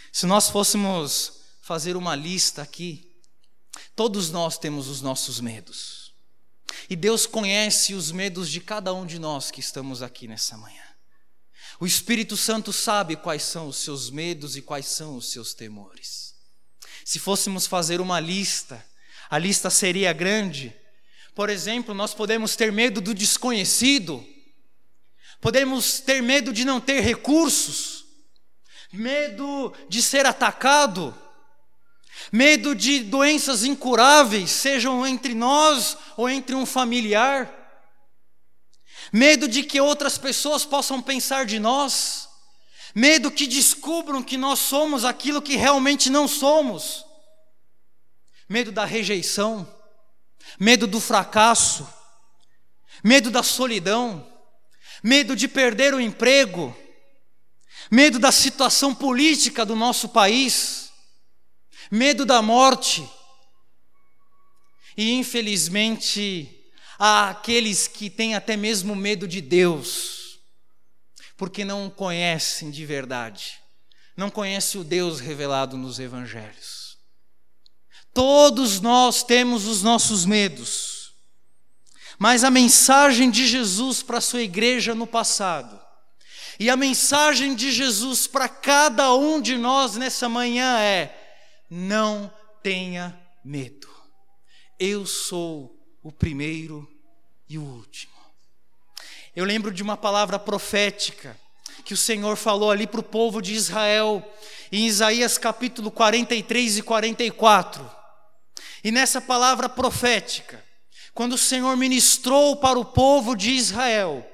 Se 0.10 0.26
nós 0.26 0.50
fôssemos 0.50 1.34
fazer 1.62 1.98
uma 1.98 2.16
lista 2.16 2.62
aqui, 2.62 3.14
todos 3.94 4.32
nós 4.32 4.58
temos 4.58 4.88
os 4.88 5.02
nossos 5.02 5.42
medos. 5.42 6.14
E 6.90 6.96
Deus 6.96 7.26
conhece 7.26 7.94
os 7.94 8.10
medos 8.10 8.50
de 8.50 8.62
cada 8.62 8.94
um 8.94 9.06
de 9.06 9.20
nós 9.20 9.52
que 9.52 9.60
estamos 9.60 10.02
aqui 10.02 10.30
nessa 10.30 10.56
manhã. 10.56 10.91
O 11.82 11.86
Espírito 11.88 12.38
Santo 12.38 12.72
sabe 12.72 13.16
quais 13.16 13.42
são 13.42 13.68
os 13.68 13.78
seus 13.78 14.12
medos 14.12 14.56
e 14.56 14.62
quais 14.62 14.86
são 14.86 15.16
os 15.16 15.32
seus 15.32 15.56
temores. 15.56 16.36
Se 17.04 17.18
fôssemos 17.18 17.66
fazer 17.66 18.00
uma 18.00 18.20
lista, 18.20 18.86
a 19.28 19.40
lista 19.40 19.68
seria 19.72 20.14
grande. 20.14 20.76
Por 21.34 21.50
exemplo, 21.50 21.96
nós 21.96 22.14
podemos 22.14 22.56
ter 22.56 22.72
medo 22.72 23.02
do 23.02 23.16
desconhecido, 23.16 24.24
podemos 25.42 26.00
ter 26.00 26.22
medo 26.22 26.54
de 26.54 26.64
não 26.64 26.80
ter 26.80 27.00
recursos, 27.00 28.06
medo 28.94 29.74
de 29.90 30.04
ser 30.04 30.28
atacado, 30.28 31.18
medo 32.32 32.76
de 32.76 33.00
doenças 33.00 33.64
incuráveis, 33.64 34.52
sejam 34.52 35.08
entre 35.08 35.34
nós 35.34 35.98
ou 36.16 36.30
entre 36.30 36.54
um 36.54 36.64
familiar 36.64 37.61
medo 39.12 39.48
de 39.48 39.64
que 39.64 39.80
outras 39.80 40.18
pessoas 40.18 40.66
possam 40.66 41.02
pensar 41.02 41.46
de 41.46 41.60
nós, 41.60 42.28
medo 42.94 43.32
que 43.32 43.48
descubram 43.48 44.22
que 44.22 44.38
nós 44.38 44.60
somos 44.60 45.06
aquilo 45.06 45.42
que 45.42 45.56
realmente 45.56 46.10
não 46.10 46.28
somos, 46.28 47.06
medo 48.50 48.72
da 48.72 48.84
rejeição, 48.84 49.68
medo 50.60 50.86
do 50.86 51.00
fracasso, 51.00 51.88
medo 53.04 53.32
da 53.32 53.44
solidão, 53.44 54.28
medo 55.04 55.36
de 55.36 55.48
perder 55.48 55.94
o 55.94 56.00
emprego, 56.00 56.76
medo 57.90 58.20
da 58.20 58.32
situação 58.32 58.94
política 58.94 59.66
do 59.66 59.76
nosso 59.76 60.10
país, 60.10 60.92
medo 61.90 62.26
da 62.26 62.42
morte. 62.42 63.10
E 64.96 65.14
infelizmente, 65.14 66.61
àqueles 67.04 67.88
que 67.88 68.12
têm 68.12 68.36
até 68.36 68.56
mesmo 68.56 68.96
medo 68.96 69.28
de 69.28 69.42
Deus, 69.42 70.40
porque 71.36 71.66
não 71.66 71.90
conhecem 71.90 72.70
de 72.70 72.86
verdade, 72.86 73.60
não 74.16 74.30
conhecem 74.30 74.80
o 74.80 74.84
Deus 74.84 75.20
revelado 75.20 75.76
nos 75.76 76.00
evangelhos. 76.00 77.00
Todos 78.14 78.80
nós 78.80 79.24
temos 79.24 79.66
os 79.66 79.82
nossos 79.82 80.26
medos, 80.26 81.16
mas 82.20 82.44
a 82.44 82.52
mensagem 82.52 83.32
de 83.32 83.48
Jesus 83.48 84.04
para 84.04 84.20
a 84.20 84.22
sua 84.22 84.44
igreja 84.44 84.94
no 84.94 85.08
passado 85.08 85.82
E 86.60 86.70
a 86.70 86.78
mensagem 86.78 87.56
de 87.56 87.72
Jesus 87.72 88.28
para 88.28 88.48
cada 88.48 89.12
um 89.16 89.42
de 89.42 89.58
nós 89.58 89.96
nessa 89.96 90.30
manhã 90.30 90.78
é: 90.78 91.40
não 91.68 92.32
tenha 92.62 93.20
medo. 93.44 93.90
Eu 94.80 95.08
sou 95.08 95.82
o 96.04 96.12
primeiro 96.12 96.91
e 97.52 97.58
o 97.58 97.64
último. 97.64 98.14
Eu 99.36 99.44
lembro 99.44 99.74
de 99.74 99.84
uma 99.84 99.98
palavra 99.98 100.40
profética 100.40 101.38
que 101.84 101.94
o 101.94 101.98
Senhor 101.98 102.38
falou 102.38 102.72
ali 102.72 102.88
para 102.88 103.02
o 103.02 103.04
povo 103.04 103.42
de 103.42 103.54
Israel, 103.54 104.24
em 104.72 104.88
Isaías 104.88 105.38
capítulo 105.38 105.92
43 105.92 106.78
e 106.78 106.82
44. 106.82 107.92
E 108.86 108.90
nessa 108.90 109.20
palavra 109.20 109.68
profética, 109.68 110.64
quando 111.14 111.34
o 111.34 111.38
Senhor 111.38 111.76
ministrou 111.76 112.56
para 112.56 112.80
o 112.80 112.86
povo 112.86 113.36
de 113.36 113.52
Israel, 113.52 114.26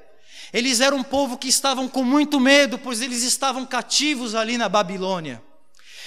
eles 0.53 0.79
eram 0.79 0.97
um 0.97 1.03
povo 1.03 1.39
que 1.39 1.47
estavam 1.47 1.89
com 1.89 2.03
muito 2.03 2.39
medo, 2.39 2.77
pois 2.77 3.01
eles 3.01 3.23
estavam 3.23 3.65
cativos 3.65 4.35
ali 4.35 4.59
na 4.59 4.69
Babilônia. 4.69 5.41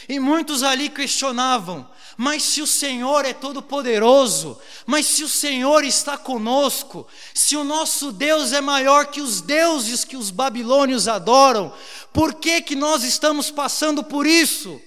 E 0.08 0.18
muitos 0.18 0.62
ali 0.62 0.88
questionavam: 0.88 1.88
mas 2.16 2.42
se 2.42 2.60
o 2.60 2.66
Senhor 2.66 3.24
é 3.24 3.32
todo-poderoso, 3.32 4.60
mas 4.84 5.06
se 5.06 5.24
o 5.24 5.28
Senhor 5.28 5.84
está 5.84 6.18
conosco, 6.18 7.06
se 7.34 7.56
o 7.56 7.64
nosso 7.64 8.12
Deus 8.12 8.52
é 8.52 8.60
maior 8.60 9.06
que 9.06 9.22
os 9.22 9.40
deuses 9.40 10.04
que 10.04 10.18
os 10.18 10.30
babilônios 10.30 11.08
adoram, 11.08 11.72
por 12.12 12.34
que, 12.34 12.60
que 12.60 12.74
nós 12.74 13.04
estamos 13.04 13.50
passando 13.50 14.04
por 14.04 14.26
isso? 14.26 14.78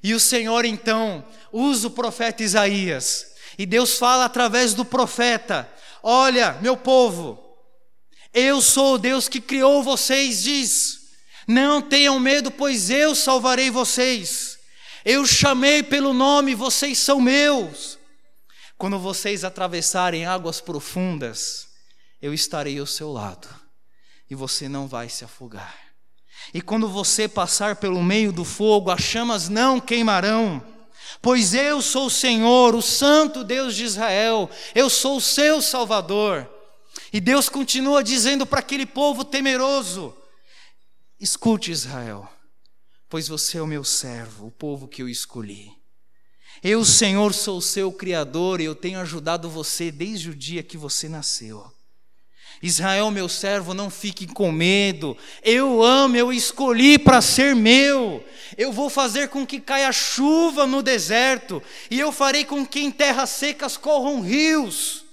E 0.00 0.14
o 0.14 0.20
Senhor 0.20 0.64
então 0.64 1.24
usa 1.52 1.88
o 1.88 1.90
profeta 1.90 2.44
Isaías, 2.44 3.26
e 3.58 3.66
Deus 3.66 3.98
fala 3.98 4.24
através 4.24 4.74
do 4.74 4.84
profeta: 4.84 5.68
Olha, 6.04 6.56
meu 6.62 6.76
povo, 6.76 7.36
eu 8.32 8.62
sou 8.62 8.94
o 8.94 8.98
Deus 8.98 9.28
que 9.28 9.40
criou 9.40 9.82
vocês, 9.82 10.42
diz. 10.44 11.01
Não 11.46 11.82
tenham 11.82 12.18
medo, 12.20 12.50
pois 12.50 12.90
eu 12.90 13.14
salvarei 13.14 13.70
vocês. 13.70 14.58
Eu 15.04 15.26
chamei 15.26 15.82
pelo 15.82 16.12
nome, 16.12 16.54
vocês 16.54 16.98
são 16.98 17.20
meus. 17.20 17.98
Quando 18.78 18.98
vocês 18.98 19.44
atravessarem 19.44 20.24
águas 20.26 20.60
profundas, 20.60 21.68
eu 22.20 22.32
estarei 22.32 22.78
ao 22.78 22.86
seu 22.86 23.12
lado 23.12 23.48
e 24.30 24.34
você 24.34 24.68
não 24.68 24.86
vai 24.86 25.08
se 25.08 25.24
afogar. 25.24 25.76
E 26.54 26.60
quando 26.60 26.88
você 26.88 27.28
passar 27.28 27.76
pelo 27.76 28.02
meio 28.02 28.32
do 28.32 28.44
fogo, 28.44 28.90
as 28.90 29.00
chamas 29.00 29.48
não 29.48 29.78
queimarão. 29.78 30.62
Pois 31.20 31.54
eu 31.54 31.80
sou 31.82 32.06
o 32.06 32.10
Senhor, 32.10 32.74
o 32.74 32.82
Santo 32.82 33.44
Deus 33.44 33.76
de 33.76 33.84
Israel, 33.84 34.50
eu 34.74 34.88
sou 34.88 35.18
o 35.18 35.20
seu 35.20 35.60
Salvador. 35.62 36.48
E 37.12 37.20
Deus 37.20 37.48
continua 37.48 38.02
dizendo 38.02 38.46
para 38.46 38.60
aquele 38.60 38.86
povo 38.86 39.24
temeroso: 39.24 40.16
Escute, 41.22 41.70
Israel, 41.70 42.28
pois 43.08 43.28
você 43.28 43.56
é 43.56 43.62
o 43.62 43.66
meu 43.66 43.84
servo, 43.84 44.48
o 44.48 44.50
povo 44.50 44.88
que 44.88 45.00
eu 45.00 45.08
escolhi. 45.08 45.70
Eu, 46.60 46.84
Senhor, 46.84 47.32
sou 47.32 47.58
o 47.58 47.62
seu 47.62 47.92
Criador 47.92 48.60
e 48.60 48.64
eu 48.64 48.74
tenho 48.74 48.98
ajudado 48.98 49.48
você 49.48 49.92
desde 49.92 50.30
o 50.30 50.34
dia 50.34 50.64
que 50.64 50.76
você 50.76 51.08
nasceu. 51.08 51.64
Israel, 52.60 53.08
meu 53.12 53.28
servo, 53.28 53.72
não 53.72 53.88
fique 53.88 54.26
com 54.26 54.50
medo. 54.50 55.16
Eu 55.44 55.80
amo, 55.80 56.16
eu 56.16 56.32
escolhi 56.32 56.98
para 56.98 57.22
ser 57.22 57.54
meu. 57.54 58.24
Eu 58.58 58.72
vou 58.72 58.90
fazer 58.90 59.28
com 59.28 59.46
que 59.46 59.60
caia 59.60 59.92
chuva 59.92 60.66
no 60.66 60.82
deserto, 60.82 61.62
e 61.88 62.00
eu 62.00 62.10
farei 62.10 62.44
com 62.44 62.66
que 62.66 62.80
em 62.80 62.90
terras 62.90 63.30
secas 63.30 63.76
corram 63.76 64.20
rios. 64.20 65.04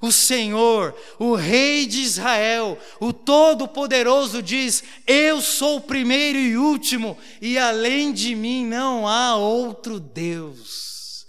O 0.00 0.12
Senhor, 0.12 0.94
o 1.18 1.34
Rei 1.34 1.86
de 1.86 2.00
Israel, 2.00 2.78
o 3.00 3.12
Todo-Poderoso 3.12 4.42
diz: 4.42 4.84
Eu 5.06 5.40
sou 5.40 5.76
o 5.76 5.80
primeiro 5.80 6.38
e 6.38 6.56
último, 6.56 7.16
e 7.40 7.58
além 7.58 8.12
de 8.12 8.34
mim 8.34 8.66
não 8.66 9.08
há 9.08 9.36
outro 9.36 9.98
Deus. 9.98 11.26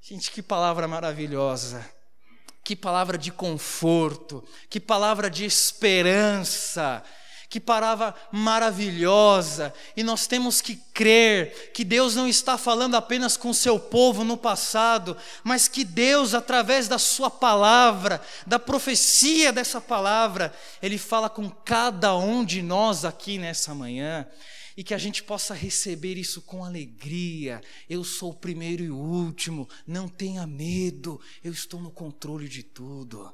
Gente, 0.00 0.30
que 0.30 0.42
palavra 0.42 0.88
maravilhosa, 0.88 1.86
que 2.64 2.76
palavra 2.76 3.18
de 3.18 3.30
conforto, 3.30 4.42
que 4.68 4.80
palavra 4.80 5.30
de 5.30 5.44
esperança. 5.44 7.02
Que 7.48 7.58
palavra 7.58 8.14
maravilhosa! 8.30 9.72
E 9.96 10.02
nós 10.02 10.26
temos 10.26 10.60
que 10.60 10.76
crer 10.76 11.72
que 11.72 11.82
Deus 11.82 12.14
não 12.14 12.28
está 12.28 12.58
falando 12.58 12.94
apenas 12.94 13.38
com 13.38 13.54
seu 13.54 13.80
povo 13.80 14.22
no 14.22 14.36
passado, 14.36 15.16
mas 15.42 15.66
que 15.66 15.82
Deus, 15.82 16.34
através 16.34 16.88
da 16.88 16.98
Sua 16.98 17.30
palavra, 17.30 18.20
da 18.46 18.58
profecia 18.58 19.50
dessa 19.50 19.80
palavra, 19.80 20.52
Ele 20.82 20.98
fala 20.98 21.30
com 21.30 21.48
cada 21.48 22.14
um 22.18 22.44
de 22.44 22.60
nós 22.60 23.06
aqui 23.06 23.38
nessa 23.38 23.74
manhã 23.74 24.26
e 24.76 24.84
que 24.84 24.92
a 24.92 24.98
gente 24.98 25.22
possa 25.22 25.54
receber 25.54 26.18
isso 26.18 26.42
com 26.42 26.62
alegria. 26.62 27.62
Eu 27.88 28.04
sou 28.04 28.30
o 28.32 28.36
primeiro 28.36 28.84
e 28.84 28.90
o 28.90 28.96
último, 28.96 29.66
não 29.86 30.06
tenha 30.06 30.46
medo, 30.46 31.18
eu 31.42 31.50
estou 31.50 31.80
no 31.80 31.90
controle 31.90 32.46
de 32.46 32.62
tudo. 32.62 33.32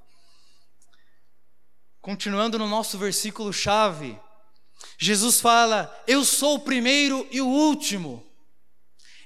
Continuando 2.05 2.59
no 2.59 2.69
nosso 2.69 2.99
versículo 2.99 3.51
chave, 3.51 4.15
Jesus 4.99 5.41
fala: 5.41 5.91
Eu 6.07 6.23
sou 6.23 6.57
o 6.57 6.61
primeiro 6.61 7.27
e 7.31 7.41
o 7.41 7.47
último. 7.47 8.23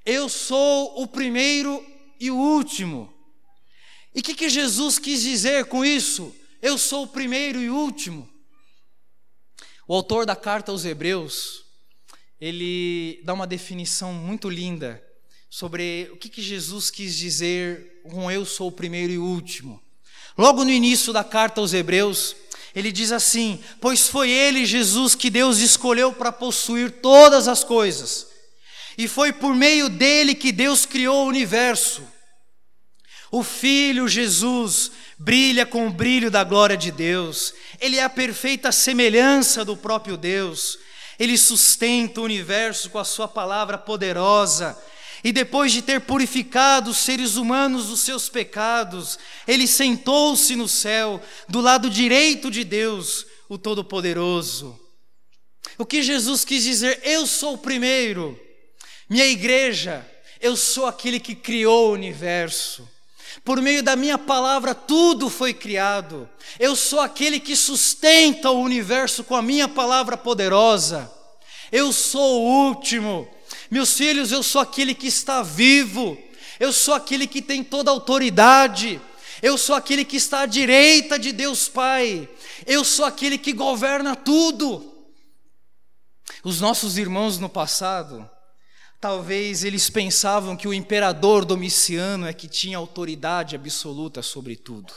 Eu 0.07 0.29
sou 0.29 1.03
o 1.03 1.05
primeiro 1.09 1.85
e 2.21 2.31
o 2.31 2.37
último. 2.37 3.13
E 4.15 4.21
o 4.21 4.23
que, 4.23 4.33
que 4.33 4.49
Jesus 4.49 4.97
quis 4.97 5.23
dizer 5.23 5.65
com 5.65 5.85
isso? 5.85 6.33
Eu 6.63 6.79
sou 6.79 7.03
o 7.03 7.09
primeiro 7.09 7.61
e 7.61 7.69
o 7.69 7.75
último. 7.75 8.31
O 9.89 9.93
autor 9.93 10.25
da 10.25 10.37
carta 10.37 10.71
aos 10.71 10.85
Hebreus, 10.85 11.65
ele 12.41 13.21
dá 13.25 13.35
uma 13.35 13.49
definição 13.49 14.15
muito 14.15 14.49
linda 14.49 15.05
sobre 15.51 16.09
o 16.13 16.17
que, 16.17 16.29
que 16.29 16.41
Jesus 16.41 16.93
quis 16.93 17.17
dizer 17.17 18.03
com 18.05 18.31
eu 18.31 18.47
sou 18.47 18.69
o 18.69 18.73
primeiro 18.73 19.13
e 19.13 19.19
o 19.19 19.25
último. 19.25 19.83
Logo 20.39 20.63
no 20.63 20.71
início 20.71 21.13
da 21.13 21.25
carta 21.25 21.61
aos 21.61 21.73
Hebreus, 21.73 22.37
ele 22.75 22.93
diz 22.93 23.13
assim: 23.13 23.63
Pois 23.81 24.09
foi 24.09 24.31
ele, 24.31 24.67
Jesus, 24.67 25.15
que 25.15 25.31
Deus 25.31 25.59
escolheu 25.59 26.13
para 26.13 26.33
possuir 26.33 26.91
todas 27.01 27.49
as 27.49 27.65
coisas, 27.65 28.27
e 28.97 29.07
foi 29.07 29.33
por 29.33 29.55
meio 29.55 29.89
dele 29.89 30.35
que 30.35 30.53
Deus 30.53 30.85
criou 30.85 31.25
o 31.25 31.29
universo. 31.29 32.03
O 33.31 33.43
Filho 33.43 34.09
Jesus 34.09 34.91
brilha 35.19 35.67
com 35.67 35.87
o 35.87 35.93
brilho 35.93 36.31
da 36.31 36.45
glória 36.45 36.77
de 36.77 36.91
Deus, 36.91 37.53
ele 37.81 37.97
é 37.99 38.05
a 38.05 38.09
perfeita 38.09 38.73
semelhança 38.73 39.65
do 39.65 39.77
próprio 39.77 40.17
Deus, 40.17 40.79
ele 41.19 41.37
sustenta 41.37 42.21
o 42.21 42.25
universo 42.25 42.89
com 42.91 42.99
a 42.99 43.05
sua 43.05 43.29
palavra 43.29 43.77
poderosa 43.77 44.79
e 45.25 45.33
depois 45.33 45.73
de 45.73 45.83
ter 45.83 46.01
purificado 46.01 46.91
os 46.91 46.99
seres 46.99 47.37
humanos 47.37 47.87
dos 47.87 48.01
seus 48.01 48.29
pecados, 48.29 49.19
ele 49.47 49.67
sentou-se 49.67 50.55
no 50.55 50.69
céu, 50.69 51.21
do 51.49 51.61
lado 51.61 51.91
direito 51.91 52.51
de 52.51 52.65
Deus, 52.65 53.27
o 53.49 53.59
Todo-Poderoso. 53.59 54.79
O 55.77 55.85
que 55.85 56.03
Jesus 56.03 56.45
quis 56.45 56.63
dizer? 56.63 57.01
Eu 57.03 57.27
sou 57.27 57.55
o 57.55 57.59
primeiro, 57.59 58.39
minha 59.09 59.27
igreja, 59.27 60.07
eu 60.41 60.57
sou 60.57 60.87
aquele 60.87 61.19
que 61.19 61.35
criou 61.35 61.91
o 61.91 61.93
universo. 61.95 62.89
Por 63.45 63.61
meio 63.61 63.83
da 63.83 63.97
minha 63.97 64.19
palavra, 64.19 64.75
tudo 64.75 65.31
foi 65.31 65.55
criado. 65.55 66.29
Eu 66.59 66.75
sou 66.75 67.01
aquele 67.01 67.39
que 67.41 67.57
sustenta 67.57 68.51
o 68.51 68.61
universo 68.61 69.25
com 69.25 69.35
a 69.35 69.43
minha 69.43 69.69
palavra 69.69 70.17
poderosa. 70.17 71.11
Eu 71.71 71.93
sou 71.93 72.43
o 72.43 72.67
último 72.67 73.29
meus 73.71 73.97
filhos, 73.97 74.33
eu 74.33 74.43
sou 74.43 74.61
aquele 74.61 74.95
que 74.95 75.07
está 75.07 75.43
vivo, 75.43 76.19
eu 76.59 76.73
sou 76.73 76.95
aquele 76.95 77.27
que 77.27 77.43
tem 77.43 77.63
toda 77.63 77.91
a 77.91 77.95
autoridade, 77.95 79.01
eu 79.43 79.57
sou 79.57 79.77
aquele 79.77 80.05
que 80.05 80.17
está 80.17 80.41
à 80.41 80.47
direita 80.47 81.19
de 81.19 81.33
Deus 81.33 81.69
Pai, 81.69 82.29
eu 82.67 82.85
sou 82.85 83.05
aquele 83.05 83.39
que 83.39 83.53
governa 83.53 84.17
tudo. 84.17 84.95
Os 86.43 86.61
nossos 86.61 86.99
irmãos 86.99 87.39
no 87.39 87.49
passado, 87.49 88.29
talvez 89.01 89.65
eles 89.65 89.89
pensavam 89.89 90.57
que 90.57 90.69
o 90.69 90.75
imperador 90.75 91.45
Domiciano 91.45 92.27
é 92.27 92.33
que 92.33 92.49
tinha 92.49 92.79
autoridade 92.79 93.55
absoluta 93.55 94.23
sobre 94.23 94.57
tudo. 94.57 94.93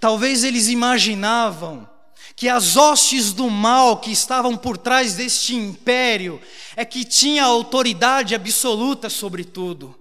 Talvez 0.00 0.44
eles 0.44 0.68
imaginavam 0.68 1.88
que 2.36 2.48
as 2.48 2.76
hostes 2.76 3.32
do 3.32 3.48
mal 3.48 3.98
que 3.98 4.10
estavam 4.10 4.56
por 4.56 4.76
trás 4.76 5.14
deste 5.14 5.54
império 5.54 6.40
é 6.74 6.84
que 6.84 7.04
tinha 7.04 7.44
autoridade 7.44 8.34
absoluta 8.34 9.08
sobre 9.08 9.44
tudo. 9.44 9.98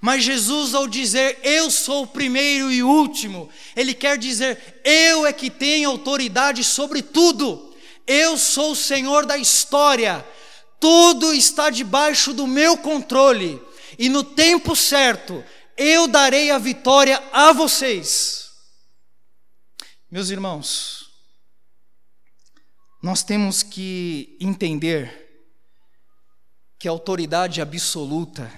Mas 0.00 0.24
Jesus, 0.24 0.74
ao 0.74 0.88
dizer 0.88 1.38
eu 1.42 1.70
sou 1.70 2.04
o 2.04 2.06
primeiro 2.06 2.72
e 2.72 2.82
último, 2.82 3.50
ele 3.76 3.92
quer 3.92 4.16
dizer 4.16 4.80
eu 4.82 5.26
é 5.26 5.32
que 5.32 5.50
tenho 5.50 5.90
autoridade 5.90 6.64
sobre 6.64 7.02
tudo. 7.02 7.74
Eu 8.06 8.38
sou 8.38 8.72
o 8.72 8.76
Senhor 8.76 9.26
da 9.26 9.36
história. 9.36 10.24
Tudo 10.80 11.34
está 11.34 11.68
debaixo 11.68 12.32
do 12.32 12.46
meu 12.46 12.78
controle 12.78 13.60
e 13.98 14.08
no 14.08 14.24
tempo 14.24 14.74
certo 14.74 15.44
eu 15.76 16.08
darei 16.08 16.50
a 16.50 16.56
vitória 16.56 17.22
a 17.30 17.52
vocês. 17.52 18.48
Meus 20.10 20.30
irmãos, 20.30 20.99
nós 23.02 23.22
temos 23.22 23.62
que 23.62 24.36
entender 24.40 25.28
que 26.78 26.86
a 26.86 26.90
autoridade 26.90 27.60
absoluta 27.60 28.50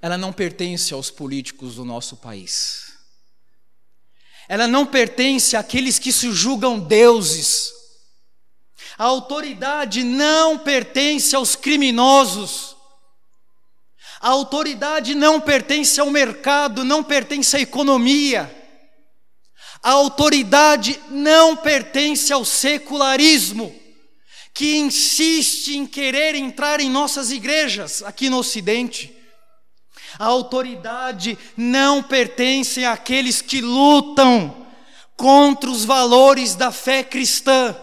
ela 0.00 0.16
não 0.16 0.32
pertence 0.32 0.94
aos 0.94 1.10
políticos 1.10 1.74
do 1.74 1.84
nosso 1.84 2.16
país. 2.16 2.92
Ela 4.48 4.68
não 4.68 4.86
pertence 4.86 5.56
àqueles 5.56 5.98
que 5.98 6.12
se 6.12 6.30
julgam 6.32 6.78
deuses. 6.78 7.72
A 8.96 9.04
autoridade 9.04 10.04
não 10.04 10.58
pertence 10.58 11.34
aos 11.34 11.56
criminosos. 11.56 12.76
A 14.20 14.30
autoridade 14.30 15.14
não 15.14 15.40
pertence 15.40 16.00
ao 16.00 16.10
mercado, 16.10 16.84
não 16.84 17.04
pertence 17.04 17.56
à 17.56 17.60
economia. 17.60 18.57
A 19.82 19.90
autoridade 19.90 21.00
não 21.10 21.56
pertence 21.56 22.32
ao 22.32 22.44
secularismo, 22.44 23.74
que 24.52 24.76
insiste 24.76 25.76
em 25.76 25.86
querer 25.86 26.34
entrar 26.34 26.80
em 26.80 26.90
nossas 26.90 27.30
igrejas 27.30 28.02
aqui 28.02 28.28
no 28.28 28.38
Ocidente. 28.38 29.14
A 30.18 30.24
autoridade 30.24 31.38
não 31.56 32.02
pertence 32.02 32.84
àqueles 32.84 33.40
que 33.40 33.60
lutam 33.60 34.66
contra 35.16 35.70
os 35.70 35.84
valores 35.84 36.54
da 36.54 36.72
fé 36.72 37.04
cristã. 37.04 37.76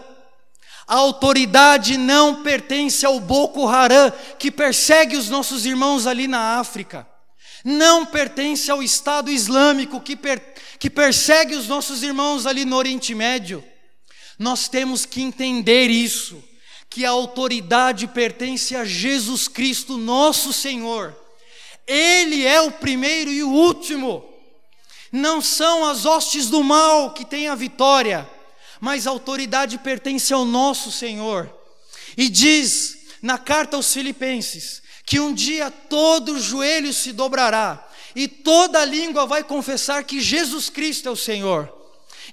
A 0.86 0.96
autoridade 0.96 1.96
não 1.96 2.42
pertence 2.42 3.04
ao 3.06 3.18
Boko 3.20 3.66
Haram, 3.66 4.12
que 4.38 4.50
persegue 4.50 5.16
os 5.16 5.28
nossos 5.28 5.66
irmãos 5.66 6.06
ali 6.06 6.28
na 6.28 6.58
África. 6.58 7.06
Não 7.66 8.06
pertence 8.06 8.70
ao 8.70 8.82
Estado 8.82 9.30
Islâmico, 9.30 10.00
que, 10.00 10.14
per, 10.14 10.40
que 10.78 10.88
persegue 10.88 11.54
os 11.54 11.66
nossos 11.66 12.02
irmãos 12.02 12.46
ali 12.46 12.64
no 12.64 12.76
Oriente 12.76 13.14
Médio. 13.14 13.62
Nós 14.38 14.68
temos 14.68 15.04
que 15.04 15.20
entender 15.20 15.90
isso, 15.90 16.42
que 16.88 17.04
a 17.04 17.10
autoridade 17.10 18.06
pertence 18.06 18.76
a 18.76 18.84
Jesus 18.84 19.48
Cristo, 19.48 19.98
nosso 19.98 20.52
Senhor 20.52 21.14
ele 21.86 22.44
é 22.44 22.60
o 22.60 22.72
primeiro 22.72 23.30
e 23.30 23.42
o 23.42 23.50
último. 23.50 24.24
Não 25.12 25.40
são 25.40 25.84
as 25.84 26.04
hostes 26.04 26.48
do 26.48 26.64
mal 26.64 27.14
que 27.14 27.24
têm 27.24 27.48
a 27.48 27.54
vitória, 27.54 28.28
mas 28.80 29.06
a 29.06 29.10
autoridade 29.10 29.78
pertence 29.78 30.34
ao 30.34 30.44
nosso 30.44 30.90
Senhor. 30.90 31.50
E 32.16 32.28
diz 32.28 32.98
na 33.22 33.38
carta 33.38 33.76
aos 33.76 33.92
Filipenses 33.92 34.82
que 35.06 35.20
um 35.20 35.32
dia 35.32 35.70
todo 35.70 36.40
joelho 36.40 36.92
se 36.92 37.12
dobrará 37.12 37.88
e 38.14 38.26
toda 38.26 38.84
língua 38.84 39.24
vai 39.24 39.44
confessar 39.44 40.02
que 40.02 40.20
Jesus 40.20 40.68
Cristo 40.68 41.08
é 41.08 41.12
o 41.12 41.16
Senhor. 41.16 41.72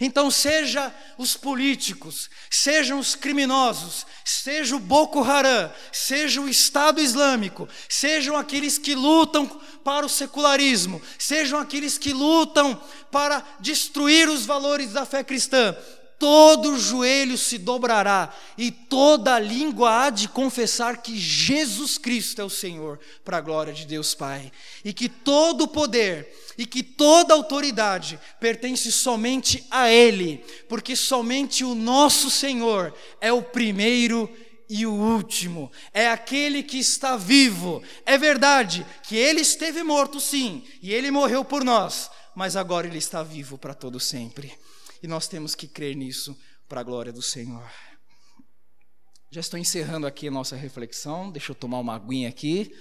Então, 0.01 0.31
seja 0.31 0.93
os 1.19 1.37
políticos, 1.37 2.27
sejam 2.49 2.97
os 2.97 3.13
criminosos, 3.13 4.07
seja 4.25 4.75
o 4.75 4.79
Boko 4.79 5.23
Haram, 5.23 5.71
seja 5.91 6.41
o 6.41 6.49
Estado 6.49 6.99
Islâmico, 6.99 7.69
sejam 7.87 8.35
aqueles 8.35 8.79
que 8.79 8.95
lutam 8.95 9.45
para 9.83 10.03
o 10.03 10.09
secularismo, 10.09 10.99
sejam 11.19 11.59
aqueles 11.59 11.99
que 11.99 12.11
lutam 12.11 12.81
para 13.11 13.45
destruir 13.59 14.27
os 14.27 14.47
valores 14.47 14.91
da 14.91 15.05
fé 15.05 15.23
cristã, 15.23 15.75
todo 16.23 16.79
joelho 16.79 17.37
se 17.37 17.57
dobrará 17.57 18.33
e 18.57 18.71
toda 18.71 19.37
língua 19.37 20.05
há 20.05 20.09
de 20.09 20.29
confessar 20.29 21.01
que 21.01 21.19
Jesus 21.19 21.97
Cristo 21.97 22.39
é 22.39 22.45
o 22.45 22.49
Senhor, 22.49 22.97
para 23.25 23.39
a 23.39 23.41
glória 23.41 23.73
de 23.73 23.85
Deus 23.85 24.15
Pai, 24.15 24.49
e 24.85 24.93
que 24.93 25.09
todo 25.09 25.67
poder 25.67 26.33
e 26.57 26.65
que 26.65 26.81
toda 26.81 27.33
autoridade 27.33 28.17
pertence 28.39 28.89
somente 28.89 29.67
a 29.69 29.89
Ele, 29.89 30.41
porque 30.69 30.95
somente 30.95 31.65
o 31.65 31.75
nosso 31.75 32.29
Senhor 32.29 32.93
é 33.19 33.33
o 33.33 33.43
primeiro 33.43 34.33
e 34.69 34.85
o 34.85 34.93
último, 34.93 35.69
é 35.93 36.07
aquele 36.07 36.63
que 36.63 36.77
está 36.77 37.17
vivo. 37.17 37.83
É 38.05 38.17
verdade 38.17 38.85
que 39.03 39.17
ele 39.17 39.41
esteve 39.41 39.83
morto, 39.83 40.21
sim, 40.21 40.63
e 40.81 40.93
ele 40.93 41.11
morreu 41.11 41.43
por 41.43 41.65
nós, 41.65 42.09
mas 42.33 42.55
agora 42.55 42.87
ele 42.87 42.97
está 42.97 43.21
vivo 43.23 43.57
para 43.57 43.73
todo 43.73 43.99
sempre. 43.99 44.57
E 45.03 45.07
nós 45.07 45.27
temos 45.27 45.53
que 45.53 45.67
crer 45.67 45.97
nisso 45.97 46.39
para 46.65 46.79
a 46.79 46.83
glória 46.83 47.11
do 47.11 47.21
Senhor. 47.21 47.69
Já 49.29 49.41
estou 49.41 49.59
encerrando 49.59 50.07
aqui 50.07 50.29
a 50.29 50.31
nossa 50.31 50.55
reflexão. 50.55 51.29
Deixa 51.29 51.51
eu 51.51 51.55
tomar 51.55 51.79
uma 51.79 51.93
aguinha 51.93 52.29
aqui. 52.29 52.73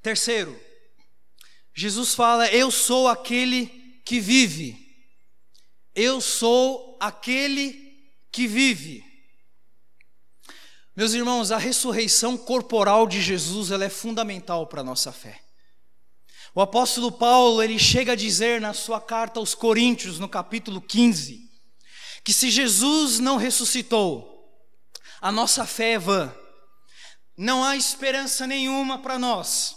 Terceiro, 0.00 0.58
Jesus 1.74 2.14
fala: 2.14 2.50
Eu 2.50 2.70
sou 2.70 3.06
aquele 3.06 3.66
que 4.02 4.18
vive. 4.18 4.80
Eu 5.94 6.22
sou 6.22 6.96
aquele 6.98 8.08
que 8.32 8.46
vive. 8.46 9.04
Meus 10.96 11.12
irmãos, 11.12 11.52
a 11.52 11.58
ressurreição 11.58 12.38
corporal 12.38 13.06
de 13.06 13.20
Jesus 13.20 13.70
ela 13.70 13.84
é 13.84 13.90
fundamental 13.90 14.66
para 14.66 14.80
a 14.80 14.84
nossa 14.84 15.12
fé. 15.12 15.43
O 16.54 16.60
apóstolo 16.60 17.10
Paulo, 17.10 17.60
ele 17.60 17.80
chega 17.80 18.12
a 18.12 18.16
dizer 18.16 18.60
na 18.60 18.72
sua 18.72 19.00
carta 19.00 19.40
aos 19.40 19.56
Coríntios, 19.56 20.20
no 20.20 20.28
capítulo 20.28 20.80
15, 20.80 21.50
que 22.22 22.32
se 22.32 22.48
Jesus 22.48 23.18
não 23.18 23.36
ressuscitou, 23.36 24.30
a 25.20 25.32
nossa 25.32 25.66
fé 25.66 25.94
é 25.94 25.98
vã. 25.98 26.32
Não 27.36 27.64
há 27.64 27.76
esperança 27.76 28.46
nenhuma 28.46 28.98
para 29.00 29.18
nós. 29.18 29.74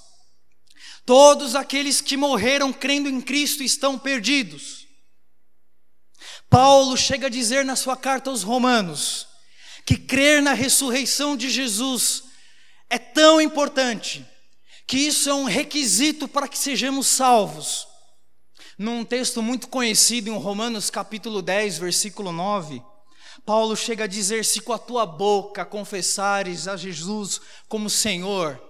Todos 1.04 1.56
aqueles 1.56 2.00
que 2.00 2.16
morreram 2.16 2.72
crendo 2.72 3.10
em 3.10 3.22
Cristo 3.22 3.64
estão 3.64 3.98
perdidos. 3.98 4.86
Paulo 6.48 6.96
chega 6.96 7.26
a 7.26 7.30
dizer 7.30 7.66
na 7.66 7.76
sua 7.76 7.98
carta 7.98 8.30
aos 8.30 8.44
Romanos 8.44 9.28
que 9.84 9.98
crer 9.98 10.44
na 10.44 10.54
ressurreição 10.54 11.36
de 11.36 11.50
Jesus 11.50 12.26
é 12.88 13.00
tão 13.00 13.42
importante 13.42 14.24
que 14.88 14.98
isso 14.98 15.30
é 15.30 15.34
um 15.34 15.44
requisito 15.44 16.30
para 16.30 16.48
que 16.48 16.58
sejamos 16.58 17.08
salvos. 17.08 17.86
Num 18.78 19.04
texto 19.04 19.42
muito 19.42 19.68
conhecido 19.68 20.30
em 20.30 20.38
Romanos 20.38 20.90
capítulo 20.90 21.42
10, 21.42 21.78
versículo 21.78 22.32
9, 22.32 22.82
Paulo 23.46 23.76
chega 23.76 24.06
a 24.06 24.08
dizer: 24.08 24.46
Se 24.46 24.62
com 24.62 24.72
a 24.72 24.80
tua 24.80 25.06
boca 25.06 25.66
confessares 25.66 26.68
a 26.68 26.78
Jesus 26.78 27.42
como 27.68 27.90
Senhor, 27.90 28.62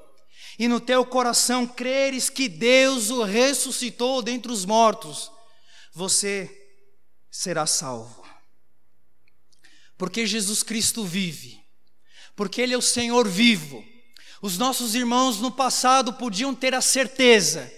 e 0.57 0.67
no 0.67 0.79
teu 0.79 1.05
coração 1.05 1.67
creres 1.67 2.31
que 2.31 2.49
Deus 2.49 3.11
o 3.11 3.21
ressuscitou 3.21 4.23
dentre 4.23 4.51
os 4.51 4.65
mortos, 4.65 5.31
você 5.93 6.49
será 7.29 7.67
salvo. 7.67 8.25
Porque 9.97 10.25
Jesus 10.25 10.63
Cristo 10.63 11.03
vive, 11.03 11.61
porque 12.35 12.61
Ele 12.61 12.73
é 12.73 12.77
o 12.77 12.81
Senhor 12.81 13.27
vivo 13.27 13.83
os 14.41 14.57
nossos 14.57 14.95
irmãos 14.95 15.39
no 15.39 15.51
passado 15.51 16.13
podiam 16.13 16.53
ter 16.53 16.73
a 16.73 16.81
certeza 16.81 17.71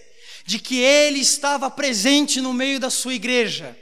de 0.46 0.60
que 0.60 0.80
Ele 0.80 1.20
estava 1.20 1.70
presente 1.70 2.42
no 2.42 2.54
meio 2.54 2.80
da 2.80 2.90
sua 2.90 3.14
igreja 3.14 3.78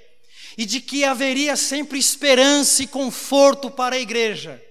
e 0.58 0.66
de 0.66 0.82
que 0.82 1.04
haveria 1.04 1.56
sempre 1.56 2.00
esperança 2.00 2.82
e 2.82 2.88
conforto 2.88 3.70
para 3.70 3.96
a 3.96 4.00
igreja, 4.00 4.62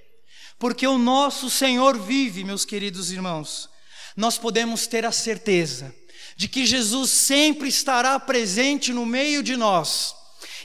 porque 0.58 0.86
o 0.86 0.98
nosso 0.98 1.48
Senhor 1.48 1.98
vive, 1.98 2.42
meus 2.42 2.64
queridos 2.64 3.12
irmãos. 3.12 3.68
Nós 4.16 4.36
podemos 4.36 4.86
ter 4.86 5.04
a 5.04 5.12
certeza 5.12 5.94
de 6.36 6.48
que 6.48 6.66
Jesus 6.66 7.10
sempre 7.10 7.68
estará 7.68 8.18
presente 8.18 8.92
no 8.92 9.06
meio 9.06 9.42
de 9.42 9.56
nós 9.56 10.15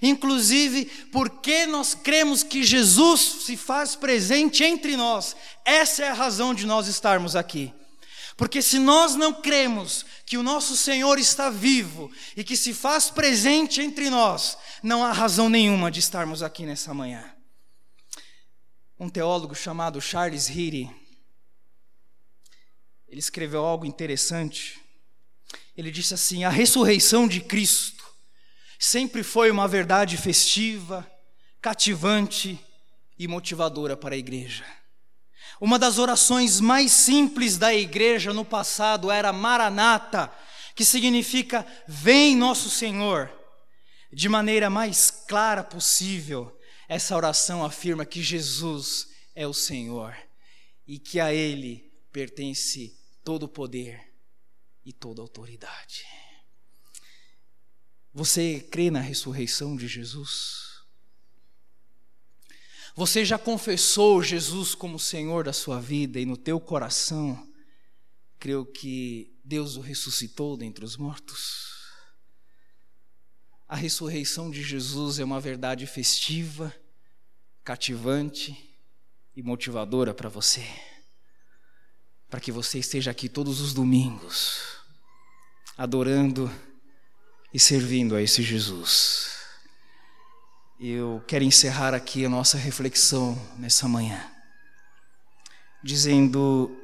Inclusive, 0.02 0.86
porque 1.12 1.68
nós 1.68 1.94
cremos 1.94 2.42
que 2.42 2.64
Jesus 2.64 3.22
se 3.46 3.56
faz 3.56 3.96
presente 3.96 4.64
entre 4.64 4.98
nós, 4.98 5.36
essa 5.64 6.04
é 6.04 6.10
a 6.10 6.14
razão 6.14 6.54
de 6.56 6.66
nós 6.66 6.88
estarmos 6.88 7.36
aqui. 7.36 7.72
Porque 8.36 8.62
se 8.62 8.80
nós 8.80 9.14
não 9.14 9.34
cremos 9.34 10.04
que 10.26 10.38
o 10.38 10.42
nosso 10.42 10.76
Senhor 10.76 11.20
está 11.20 11.52
vivo 11.52 12.12
e 12.36 12.44
que 12.44 12.58
se 12.58 12.74
faz 12.74 13.12
presente 13.12 13.80
entre 13.82 14.10
nós, 14.10 14.58
não 14.82 15.04
há 15.04 15.12
razão 15.12 15.48
nenhuma 15.48 15.92
de 15.92 16.00
estarmos 16.00 16.42
aqui 16.42 16.66
nessa 16.66 16.92
manhã. 16.92 17.32
Um 19.00 19.10
teólogo 19.10 19.54
chamado 19.54 20.02
Charles 20.02 20.50
Heary, 20.50 20.90
ele 23.08 23.20
escreveu 23.20 23.64
algo 23.64 23.86
interessante. 23.86 24.82
Ele 25.78 25.92
disse 25.92 26.16
assim: 26.16 26.44
a 26.44 26.50
ressurreição 26.50 27.28
de 27.28 27.42
Cristo 27.42 28.01
sempre 28.82 29.22
foi 29.22 29.52
uma 29.52 29.68
verdade 29.68 30.18
festiva, 30.18 31.08
cativante 31.62 32.60
e 33.16 33.28
motivadora 33.28 33.96
para 33.96 34.16
a 34.16 34.18
igreja. 34.18 34.66
Uma 35.60 35.78
das 35.78 36.00
orações 36.00 36.60
mais 36.60 36.92
simples 36.92 37.60
da 37.60 37.72
igreja 37.72 38.34
no 38.34 38.44
passado 38.44 39.12
era 39.12 39.32
Maranata, 39.32 40.34
que 40.76 40.84
significa 40.84 41.64
Vem 41.88 42.36
Nosso 42.36 42.72
Senhor. 42.72 43.32
De 44.12 44.28
maneira 44.28 44.68
mais 44.68 45.12
clara 45.12 45.64
possível, 45.64 46.60
essa 46.90 47.16
oração 47.16 47.64
afirma 47.64 48.04
que 48.04 48.24
Jesus 48.24 49.10
é 49.36 49.46
o 49.46 49.54
Senhor 49.54 50.18
e 50.88 50.98
que 50.98 51.20
a 51.20 51.32
Ele 51.32 51.88
pertence 52.12 52.98
todo 53.24 53.44
o 53.44 53.48
poder 53.48 54.02
e 54.84 54.92
toda 54.92 55.22
a 55.22 55.24
autoridade. 55.24 56.04
Você 58.14 58.60
crê 58.60 58.92
na 58.92 59.00
ressurreição 59.00 59.76
de 59.76 59.88
Jesus? 59.88 60.72
Você 62.94 63.24
já 63.24 63.40
confessou 63.40 64.22
Jesus 64.22 64.76
como 64.76 65.00
Senhor 65.00 65.46
da 65.46 65.54
sua 65.54 65.80
vida 65.80 66.20
e 66.20 66.26
no 66.26 66.36
teu 66.36 66.60
coração 66.60 67.50
creu 68.38 68.66
que 68.66 69.34
Deus 69.46 69.78
o 69.78 69.82
ressuscitou 69.82 70.58
dentre 70.58 70.84
os 70.84 70.98
mortos? 70.98 71.72
A 73.68 73.76
ressurreição 73.78 74.52
de 74.52 74.62
Jesus 74.62 75.20
é 75.20 75.24
uma 75.24 75.40
verdade 75.40 75.88
festiva, 75.88 76.76
cativante 77.64 78.78
e 79.34 79.42
motivadora 79.42 80.14
para 80.14 80.28
você. 80.28 80.68
Para 82.30 82.42
que 82.42 82.52
você 82.52 82.80
esteja 82.80 83.12
aqui 83.12 83.30
todos 83.30 83.62
os 83.62 83.74
domingos, 83.74 84.60
adorando 85.78 86.52
e 87.54 87.60
servindo 87.60 88.16
a 88.16 88.22
esse 88.22 88.42
Jesus. 88.42 89.32
Eu 90.80 91.24
quero 91.28 91.44
encerrar 91.44 91.94
aqui 91.94 92.26
a 92.26 92.30
nossa 92.30 92.58
reflexão 92.58 93.40
nessa 93.58 93.88
manhã, 93.88 94.26
dizendo 95.84 96.76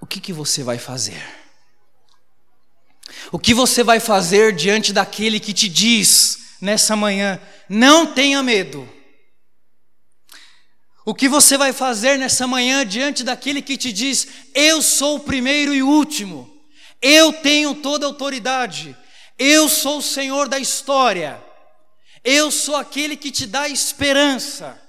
o 0.00 0.06
que, 0.06 0.20
que 0.20 0.32
você 0.32 0.62
vai 0.62 0.78
fazer. 0.78 1.22
O 3.32 3.38
que 3.38 3.54
você 3.54 3.82
vai 3.82 3.98
fazer 3.98 4.54
diante 4.54 4.92
daquele 4.92 5.40
que 5.40 5.52
te 5.52 5.68
diz 5.68 6.56
nessa 6.60 6.94
manhã: 6.94 7.40
não 7.68 8.12
tenha 8.12 8.42
medo. 8.42 8.88
O 11.04 11.14
que 11.14 11.28
você 11.28 11.56
vai 11.56 11.72
fazer 11.72 12.18
nessa 12.18 12.46
manhã 12.48 12.84
diante 12.84 13.22
daquele 13.22 13.62
que 13.62 13.76
te 13.76 13.92
diz: 13.92 14.26
eu 14.54 14.82
sou 14.82 15.16
o 15.16 15.20
primeiro 15.20 15.72
e 15.72 15.82
o 15.82 15.88
último, 15.88 16.50
eu 17.00 17.32
tenho 17.32 17.76
toda 17.76 18.04
a 18.04 18.08
autoridade, 18.08 18.96
eu 19.38 19.68
sou 19.68 19.98
o 19.98 20.02
Senhor 20.02 20.48
da 20.48 20.58
história. 20.58 21.42
Eu 22.24 22.50
sou 22.50 22.74
aquele 22.74 23.16
que 23.16 23.30
te 23.30 23.46
dá 23.46 23.68
esperança. 23.68 24.82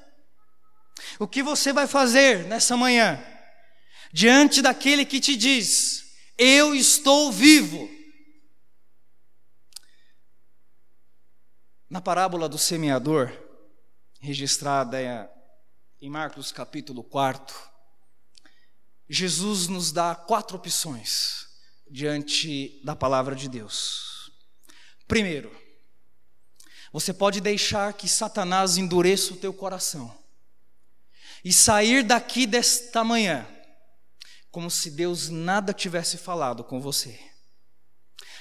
O 1.19 1.27
que 1.27 1.43
você 1.43 1.73
vai 1.73 1.87
fazer 1.87 2.45
nessa 2.45 2.77
manhã? 2.77 3.23
Diante 4.11 4.61
daquele 4.61 5.05
que 5.05 5.19
te 5.19 5.35
diz: 5.35 6.15
Eu 6.37 6.73
estou 6.73 7.31
vivo. 7.31 7.89
Na 11.89 12.01
parábola 12.01 12.49
do 12.49 12.57
semeador, 12.57 13.31
registrada 14.19 14.97
em 16.01 16.09
Marcos 16.09 16.51
capítulo 16.51 17.03
4, 17.03 17.55
Jesus 19.09 19.67
nos 19.67 19.91
dá 19.91 20.13
quatro 20.15 20.57
opções 20.57 21.47
diante 21.89 22.81
da 22.83 22.95
palavra 22.95 23.35
de 23.35 23.47
Deus. 23.47 24.16
Primeiro, 25.07 25.55
você 26.91 27.13
pode 27.13 27.39
deixar 27.39 27.93
que 27.93 28.07
Satanás 28.07 28.77
endureça 28.77 29.33
o 29.33 29.37
teu 29.37 29.53
coração 29.53 30.15
e 31.43 31.53
sair 31.53 32.03
daqui 32.03 32.45
desta 32.45 33.03
manhã 33.03 33.47
como 34.51 34.71
se 34.71 34.91
Deus 34.91 35.29
nada 35.29 35.73
tivesse 35.73 36.17
falado 36.17 36.63
com 36.63 36.81
você. 36.81 37.19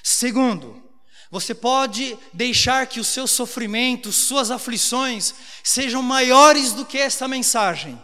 Segundo, 0.02 0.82
você 1.30 1.54
pode 1.54 2.16
deixar 2.32 2.86
que 2.86 3.00
os 3.00 3.08
seus 3.08 3.30
sofrimentos, 3.30 4.16
suas 4.16 4.50
aflições 4.50 5.34
sejam 5.62 6.02
maiores 6.02 6.72
do 6.72 6.86
que 6.86 6.98
esta 6.98 7.28
mensagem 7.28 8.02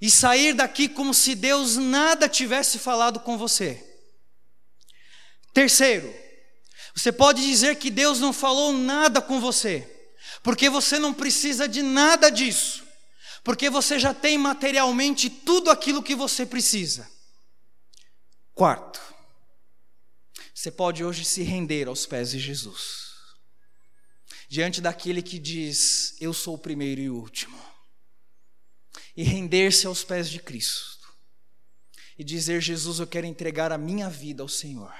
e 0.00 0.10
sair 0.10 0.52
daqui 0.52 0.88
como 0.88 1.12
se 1.12 1.34
Deus 1.34 1.76
nada 1.76 2.28
tivesse 2.28 2.78
falado 2.78 3.20
com 3.20 3.36
você. 3.36 3.86
Terceiro, 5.52 6.14
você 6.94 7.12
pode 7.12 7.42
dizer 7.42 7.76
que 7.76 7.90
Deus 7.90 8.18
não 8.20 8.32
falou 8.32 8.72
nada 8.72 9.20
com 9.20 9.40
você, 9.40 9.88
porque 10.42 10.68
você 10.68 10.98
não 10.98 11.14
precisa 11.14 11.68
de 11.68 11.82
nada 11.82 12.30
disso, 12.30 12.84
porque 13.44 13.70
você 13.70 13.98
já 13.98 14.12
tem 14.12 14.36
materialmente 14.36 15.30
tudo 15.30 15.70
aquilo 15.70 16.02
que 16.02 16.14
você 16.14 16.44
precisa. 16.44 17.10
Quarto, 18.54 19.00
você 20.54 20.70
pode 20.70 21.02
hoje 21.04 21.24
se 21.24 21.42
render 21.42 21.88
aos 21.88 22.04
pés 22.04 22.30
de 22.30 22.38
Jesus, 22.38 23.10
diante 24.48 24.80
daquele 24.80 25.22
que 25.22 25.38
diz: 25.38 26.16
Eu 26.20 26.34
sou 26.34 26.54
o 26.54 26.58
primeiro 26.58 27.00
e 27.00 27.08
o 27.08 27.16
último, 27.16 27.58
e 29.16 29.22
render-se 29.22 29.86
aos 29.86 30.04
pés 30.04 30.28
de 30.28 30.38
Cristo, 30.40 31.08
e 32.18 32.24
dizer: 32.24 32.60
Jesus, 32.60 32.98
eu 32.98 33.06
quero 33.06 33.26
entregar 33.26 33.72
a 33.72 33.78
minha 33.78 34.10
vida 34.10 34.42
ao 34.42 34.48
Senhor. 34.48 34.92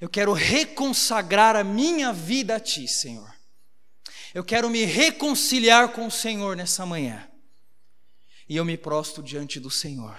Eu 0.00 0.08
quero 0.08 0.32
reconsagrar 0.32 1.54
a 1.54 1.62
minha 1.62 2.12
vida 2.12 2.56
a 2.56 2.60
Ti, 2.60 2.88
Senhor. 2.88 3.32
Eu 4.32 4.42
quero 4.42 4.70
me 4.70 4.84
reconciliar 4.84 5.92
com 5.92 6.06
o 6.06 6.10
Senhor 6.10 6.56
nessa 6.56 6.86
manhã. 6.86 7.28
E 8.48 8.56
eu 8.56 8.64
me 8.64 8.78
prosto 8.78 9.22
diante 9.22 9.60
do 9.60 9.70
Senhor, 9.70 10.18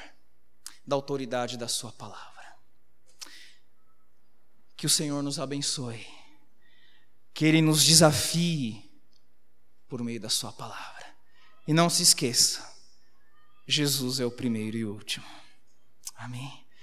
da 0.86 0.96
autoridade 0.96 1.58
da 1.58 1.68
Sua 1.68 1.92
palavra. 1.92 2.56
Que 4.78 4.86
o 4.86 4.90
Senhor 4.90 5.22
nos 5.24 5.40
abençoe, 5.40 6.06
que 7.34 7.46
Ele 7.46 7.62
nos 7.62 7.84
desafie 7.84 8.90
por 9.88 10.04
meio 10.04 10.20
da 10.20 10.30
Sua 10.30 10.52
palavra. 10.54 11.06
E 11.68 11.74
não 11.74 11.90
se 11.90 12.04
esqueça, 12.04 12.70
Jesus 13.68 14.20
é 14.20 14.26
o 14.26 14.32
primeiro 14.32 14.78
e 14.78 14.86
último. 14.86 15.26
Amém. 16.16 16.61